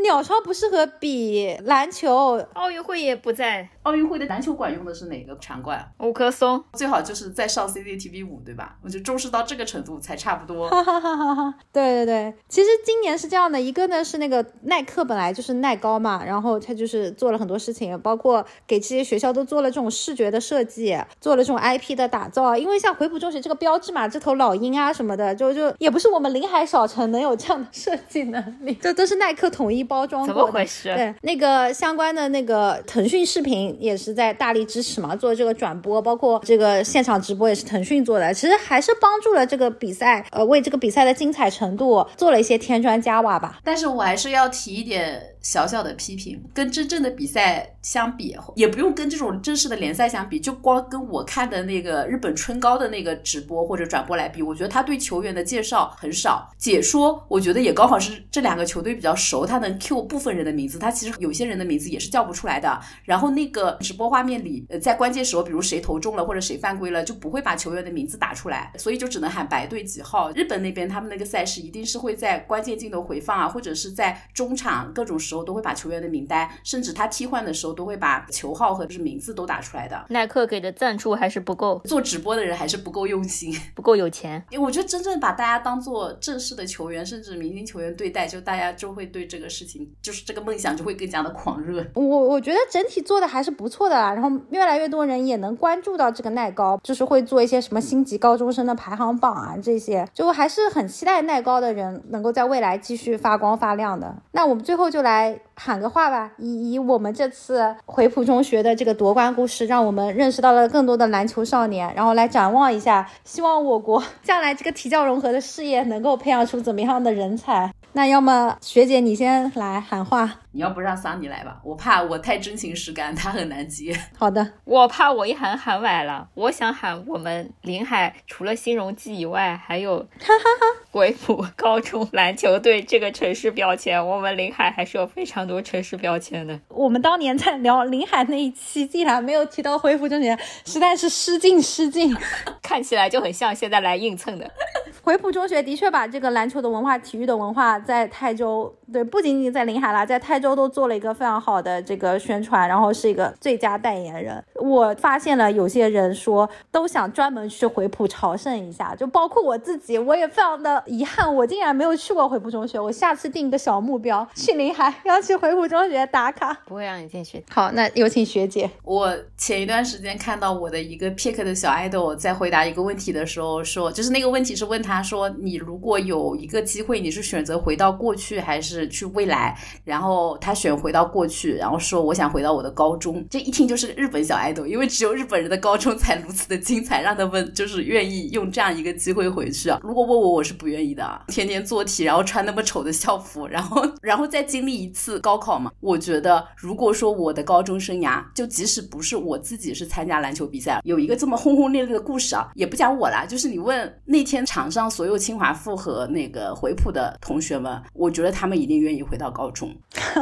[0.04, 3.75] 鸟巢不适合比篮球，奥运会我也不在。
[3.86, 5.88] 奥运会的篮球馆用的是哪个场馆？
[6.00, 8.76] 五棵松，最好就是再上 CCTV 五，对吧？
[8.82, 10.68] 我就重视到这个程度才差不多。
[10.70, 11.54] 哈哈哈哈哈！
[11.72, 22.58] 对对对，其实今年是这样的，一个呢是那个耐克本来就是耐高嘛，然后他就是做了很多事情，包括给这些学校都做了这种视觉的设计，做了这种 IP 的打造。
[22.58, 30.48] 因为像回浦中学这个标志嘛，这头老鹰啊什么的，就就也不是我们临海小城能有这样的设计能力，这都是耐克统一包装怎过的。
[30.48, 30.92] 么回事？
[30.96, 43.60] 对，那个相关的那个腾讯视频也是在大力支持嘛，做这个转播，包括这个现场直播也是腾讯做的，其实还是帮助了这个比赛，呃，为这个比赛的精彩程度做了一些添砖加瓦吧。
[43.64, 62.80] 但是我还是要提一点小小的批评，跟真正的比赛相比，也不用跟这种正式的联赛相比，就光跟我看的那个日本春高的那个直播或者转播来比，我觉得他对球员的介绍很少，解说我觉得也刚好是这两个球队比较熟，他能 Q 部分人的名字，他其实有些人的名字也是叫不出来的。
[63.04, 70.32] 然后那个直播画面里，呃，在关键时候，比如谁投中了或者谁犯规了，就不会把球员的名字打出来，所以就只能喊白队几号。
[70.32, 80.06] 日本那边他们那个赛事一定是会在关键镜头回放啊，或者是在中场各种时候都会把球员的名单，甚至他替换的时候都会把球号和就是名字都打出来的。
[80.10, 84.44] 耐克给的赞助还是不够，做直播的人还是不够用心，不够有钱。
[84.52, 91.86] 因为我觉得真正把大家当做正式的球员，甚至明星球员对待，就大家就会对这个事情，就是这个梦想就会更加的狂热。
[91.94, 104.16] 我我觉得整体做的还是不错的啦，然后越来越多人也能关注到这个耐高，就是会做一些什么星级高中生的排行榜啊这些，就还是很期待耐高的人能够在未来继续发光发亮的。
[104.32, 117.72] 那我们最后就来喊个话吧，以以我们这次回浦中学的这个夺冠故事，让我们认识到了更多的篮球少年，然后来展望一下，希望我国 将来这个体教融合的事业能够培养出怎么样的人才。
[117.94, 120.40] 那要么学姐你先来喊话。
[120.52, 123.98] 你要不让桑尼来吧，我怕我太真情实感，他很难接。
[124.18, 134.06] 好的，我怕我一喊喊晚了，我想喊我们临海除了新荣记以外，还有哈哈哈回浦高中篮球队这个城市标签。
[134.06, 136.60] 我们临海还是有非常多城市标签的。
[136.70, 142.16] 我们当年在聊临海那一期，竟然没有提到恢复中学，实在是失敬失敬。
[142.62, 144.50] 看起来就很像现在来硬蹭的。
[145.04, 154.44] 回浦中学的确把这个篮球的文化、体育的文化在泰州，对，不仅仅在临海啦，在泰州都做了一个非常好的这个宣传，然后是一个最佳代言人。
[154.56, 162.80] 我发现了有些人说都想专门去回浦朝圣一下，就包括我自己，我也非常的遗憾，我竟然没有去过回浦中学。
[162.80, 166.54] 我下次定一个小目标，去临海要去回浦中学打卡。
[166.66, 167.44] 不会让你进去。
[167.50, 168.70] 好，那有请学姐。
[168.84, 179.58] 我前一段时间看到我的一个 pick 的小爱豆在回答一个问题的时候说，就是那个问题是问他说，你如果有一个机会，你是选择回到过去还是去未来？
[179.84, 183.26] 然后他选回到过去，然后说我想回到我的高中。
[183.30, 189.80] 这一听就是日本小爱豆，因为只有日本人的高中才如此的精彩，让他们就是愿意用这样一个机会回去啊。
[189.84, 195.72] 如果问我，我是不愿意的啊，天天做题，然后穿那么丑的校服，然后然后再经历一次高考嘛。
[195.80, 209.76] 我觉得，如果说我的高中生涯，就即使不是我自己是参加篮球比赛，有一个这么轰轰烈烈的故事啊，也不讲我啦，就是你问那天场上所有清华附和那个回浦的同学们，我觉得他们一定愿意回到高中。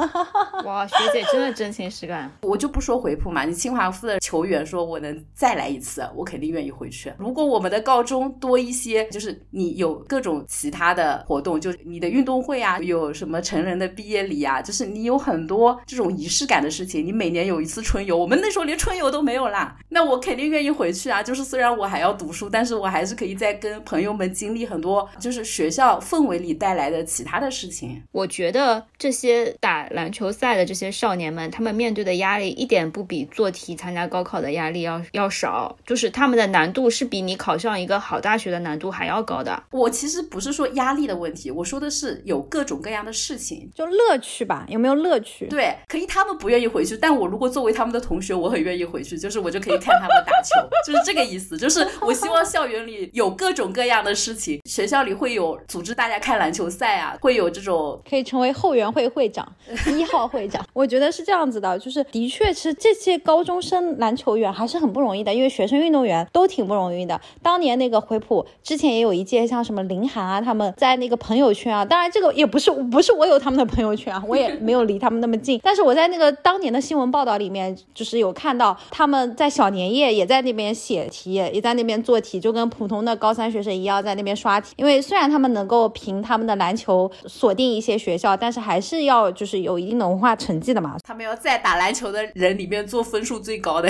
[0.64, 2.32] 哇，学姐真的真情实感。
[2.44, 7.12] 我就不说回浦嘛，你清华附的球员说我能再来一次，我肯定愿意回去。
[7.18, 17.06] 如果我们的高中多一些，就是你有各种其他的活动，就是你的运动会啊，有什么成人的毕业礼啊，就是你有很多这种仪式感的事情。
[17.06, 21.22] 你每年有一次春游，我们那时候连春游都没有啦，那我肯定愿意回去啊。
[21.22, 28.04] 就是虽然我还要读书，但是我还是可以在跟朋友们经经历很多就是学校氛围里带来的其他的事情。
[28.12, 39.64] 我觉得这些打篮球赛的这些少年们，他们面对的压力一点不比做题参加高考的压力要要少，就是他们的难度是比你考上一个好大学的难度还要高的。
[39.72, 45.48] 我其实不是说压力的问题，我说的是有各种各样的事情，就乐趣吧，有没有乐趣？
[45.48, 51.58] 对，可以他们不愿意回去，但我如果作为他们的同学，我很愿意回去，就是我就可以看他们打球， 就是这个意思。
[51.58, 59.48] 就是我希望校园里有各种各样的事情，学校里会有组织大家看篮球赛啊，会有这种可以成为后援会会长、
[59.98, 60.62] 一号会长。
[60.74, 67.20] 我觉得是这样子的，就是的确，其实这些高中生篮球员还是很不容易的，因为学生运动员都挺不容易的。
[67.42, 84.74] 当年那个回浦之前也有一届，像什么林涵啊，他们在那个朋友圈啊，当然这个也不是不是我有他们的朋友圈啊，我也没有离他们那么近，但是我在那个当年的新闻报道里面，就是有看到他们在小年夜也在那边写题，也在那边做题，就跟普通的高三学生一样在那边刷题。
[84.76, 90.98] 因为虽然他们能够凭他们的篮球锁定一些学校，但是还是要就是有一定的文化成绩的嘛。
[91.04, 93.90] 他们要在打篮球的人里面做分数最高的。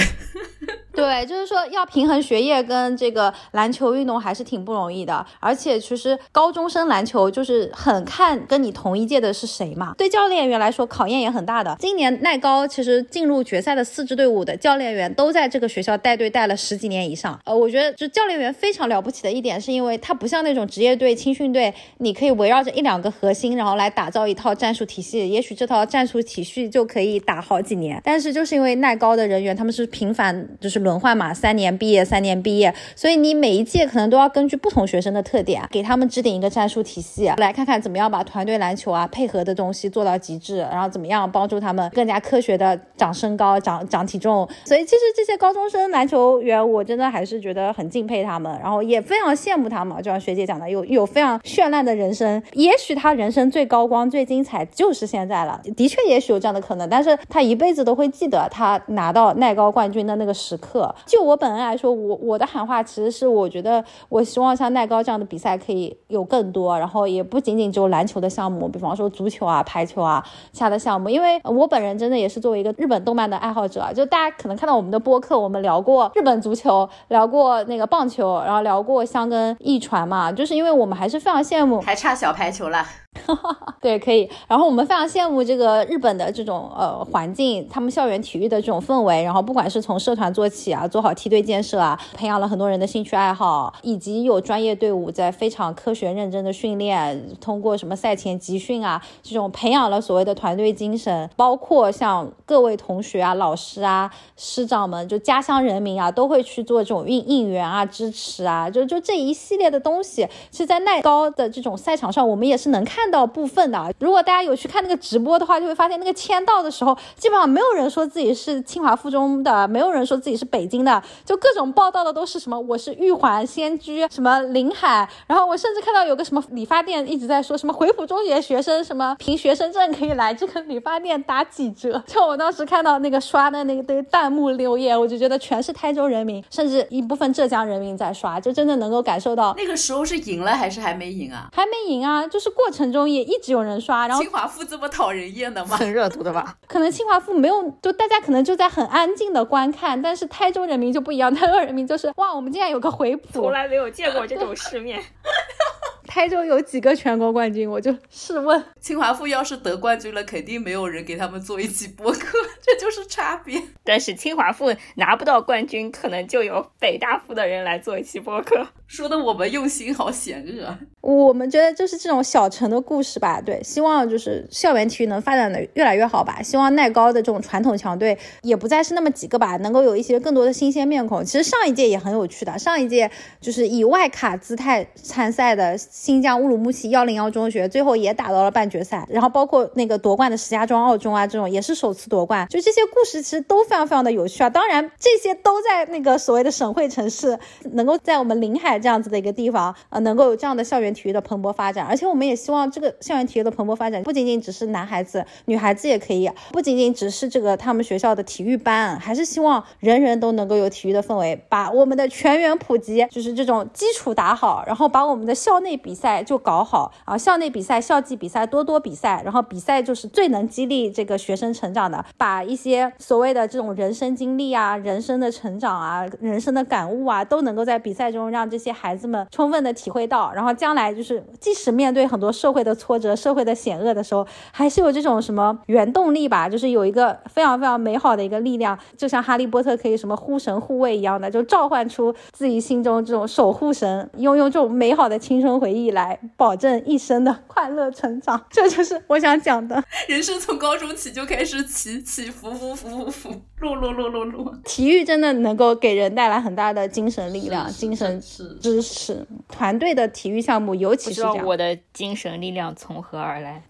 [0.94, 9.94] 对，就是说要平衡学业跟这个篮球运动还是挺不容易的，而且其实高中生篮球就是很看跟你同一届的是谁嘛。
[9.98, 11.76] 对教练员来说考验也很大的。
[11.80, 17.40] 今年耐高其实进入决赛的四支队伍的教练员都在这个学校带队带了十几年以上。
[17.46, 28.00] 呃，我觉得就教练员非常了不起的一点，是因为他不像那种职业队、青训队，你可以围绕着一两个核心，然后来打造一套战术体系，也许这套战术体系就可以打好几年。
[28.04, 44.48] 但是就是因为耐高的人员他们是频繁就是轮换嘛，三年毕业，三年毕业，所以你每一届可能都要根据不同学生的特点，给他们制定一个战术体系，来看看怎么样把团队篮球啊配合的东西做到极致，然后怎么样帮助他们更加科学的长身高、长长体重。
[44.66, 49.98] 所以其实这些高中生篮球员，我真的还是觉得很敬佩他们，然后也非常羡慕他们。
[50.04, 55.62] 就像学姐讲的，有有非常绚烂的人生，也许他人生最高光、最精彩就是现在了。
[55.76, 60.73] 的确，也许有这样的可能，但是他一辈子都会记得他拿到耐高冠军的那个时刻。
[61.06, 71.10] 就我本人来说，我我的喊话其实是，我觉得我希望像耐高这样的比赛可以有更多，然后也不仅仅只有篮球的项目，比方说足球啊、排球啊其他的项目。
[71.10, 82.84] 因为我本人真的也是作为一个日本动漫的爱好者，就大家可能看到我们的播客，我们聊过日本足球，聊过那个棒球，然后聊过香根一传嘛，就是因为我们还是非常羡慕，还差小排球了。
[83.80, 84.30] 对，可以。
[84.48, 89.24] 然后我们非常羡慕这个日本的这种呃环境，他们校园体育的这种氛围。
[89.24, 101.30] 然后不管是从社团做起啊，做好梯队建设啊，培养了很多人的兴趣爱好，以及有专业队伍在非常科学认真的训练，通过什么赛前集训啊，这种培养了所谓的团队精神。
[101.36, 113.03] 包括像各位同学啊、老师啊、师长们，就家乡人民啊，都会去做这种应应援啊、支持啊，就就这一系列的东西，其实在耐高的这种赛场上，我们也是能看。
[113.04, 141.50] 看到部分的，如果大家有去看那个直播的话，就会发现那个签到的时候，基本上没有人说自己是清华附中的，没有人说自己是北京的，就各种报道的都是什么我是玉环仙居，什么临海，然后我甚至看到有个什么理发店一直在说什么回浦中学学生什么凭学生证可以来这个理发店打几折，就我当时看到那个刷的那个堆弹幕留言，我就觉得全是台州人民，甚至一部分浙江人民在刷，就真的能够感受到那个时候是赢了还是还没赢啊？
[141.52, 142.93] 还没赢啊，就是过程。
[142.94, 145.76] 中也一直有人刷，然后清华附这么讨人厌的吗？
[145.78, 146.56] 蹭热度的吧？
[146.68, 155.04] 可能清华附没有，就大家可能就在很安静的观看，但是台州人民就不一样，台州人民就是哇，我们竟然有个回浦，从来没有见过这种世面。
[156.06, 157.70] 台州有几个全国冠军？
[157.70, 163.62] 我就试问，清华附要是得冠军了，肯定没有人给他们做一期播客，这就是差别。
[163.84, 170.78] 但是清华附拿不到冠军，可能就有北大附的人来做一期播客，说的我们用心好险恶。
[171.02, 176.42] 我们觉得就是这种小城的故事吧，对，希望就是校园体育能发展的越来越好吧。
[176.42, 181.24] 希望耐高的这种传统强队也不再是那么几个吧，能够有一些更多的新鲜面孔。
[181.26, 183.10] 其实上一届也很有趣的，上一届
[183.42, 185.78] 就是以外卡姿态参赛的。
[186.04, 194.50] 新疆乌鲁木齐幺零幺中学最后也打到了半决赛，然后包括那个夺冠的石家庄二中啊，这种也是首次夺冠，就这些故事其实都非常非常的有趣啊。
[194.50, 197.40] 当然，这些都在那个所谓的省会城市，
[197.72, 201.86] 能够在我们临海这样子的一个地方，呃，能够有这样的校园园体育的蓬勃发展。
[201.86, 249.84] 而且我们也希望这个校园体育的蓬勃发展不仅仅只是男孩子，女孩子也可以，不仅仅只是这个他们学校的体育班，还是希望人人都能够有体育的氛围，把我们的全员普及，就是这种基础打好，然后把我们的校内比赛就搞好啊，校内比赛、校际比赛多多比赛，然后比赛就是最能激励这个学生成长的，把一些所谓的这种人生经历啊、人生的成长啊、人生的感悟啊，都能够在比赛中让这些孩子们充分的体会到，然后将来就是即使面对很多社会的挫折、社会的险恶的时候，还是有这种什么原动力吧，就是有一个非常非常美好的一个力量，就像哈利波特可以什么护神护卫一样的，就召唤出自己心中这种守护神，用用这种美好的青春回忆来保证一生的快乐成长，这就是我想讲的。
[250.08, 254.54] 人生从高中起就开始起起伏伏伏伏伏，落落落落落。
[254.64, 258.22] 体育真的能够给人带来很大的精神力量、精神
[258.60, 259.26] 支持。
[259.48, 261.46] 团队的体育项目尤其是这样。
[261.46, 263.64] 我的精神力量从何而来。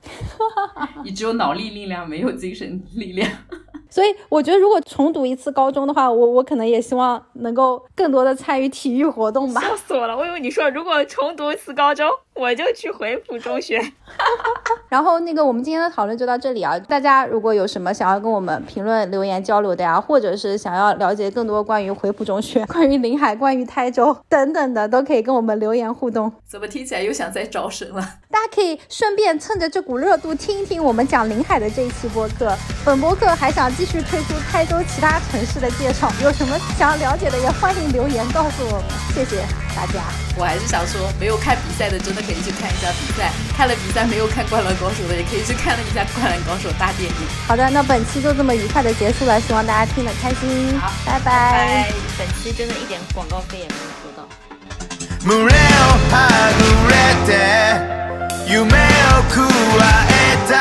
[1.03, 3.29] 你只有脑力力量，没有精神力量。
[3.93, 9.61] 所以我觉得，如果重读一次高中的话，我我可能也希望能够更多的参与体育活动吧。
[9.61, 10.17] 笑死我了！
[10.17, 13.79] 我以为你说如果重读一次高中，我就去回浦中学。
[14.89, 26.31] 然后那个我们今天的讨论就到这里啊，大家如果有什么想要跟我们评论、留言交流的呀，或者是想要了解更多关于回浦中学、 关于临海、关于台州等等的，都可以跟我们留言互动。
[26.47, 28.01] 怎么听起来又想再招生了？
[28.29, 32.55] 大家可以顺便趁着这股热度听一听我们讲临海的这一期播客。
[32.85, 39.41] 本播客还想继续推出台州其他城市的介绍，有什么想要了解的也欢迎留言告诉我们，谢谢
[39.75, 40.03] 大家。
[40.37, 47.16] 我还是想说，没有看比赛的真的可以去看一下比赛，看了比赛没有看《灌篮高手》的也可以去看了一下《灌篮高手》大电影。
[47.46, 50.78] 好的，那本期就这么愉快的结束了，希望大家听得开心。
[50.78, 51.92] 好拜拜拜。
[52.18, 54.26] 本期真的一点广告费也没有收到。
[55.24, 55.48] 胸を
[56.10, 56.14] は
[56.58, 56.94] ぐれ
[57.26, 57.30] て
[58.46, 60.12] 夢をくわえ
[60.48, 60.52] た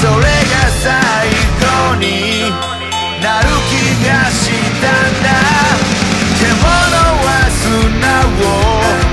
[0.00, 0.86] それが最
[1.60, 1.64] 後
[1.96, 2.04] に
[3.20, 3.72] なる気
[4.06, 4.38] がし
[4.80, 5.26] たんだ
[6.38, 6.42] 獣
[7.26, 9.03] は砂を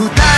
[0.00, 0.29] 不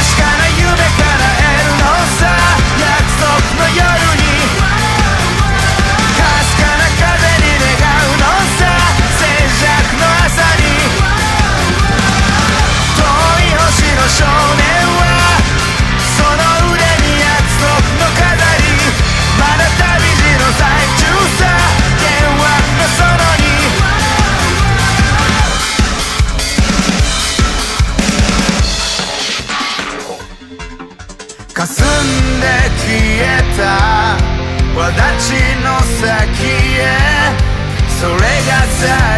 [38.87, 39.12] が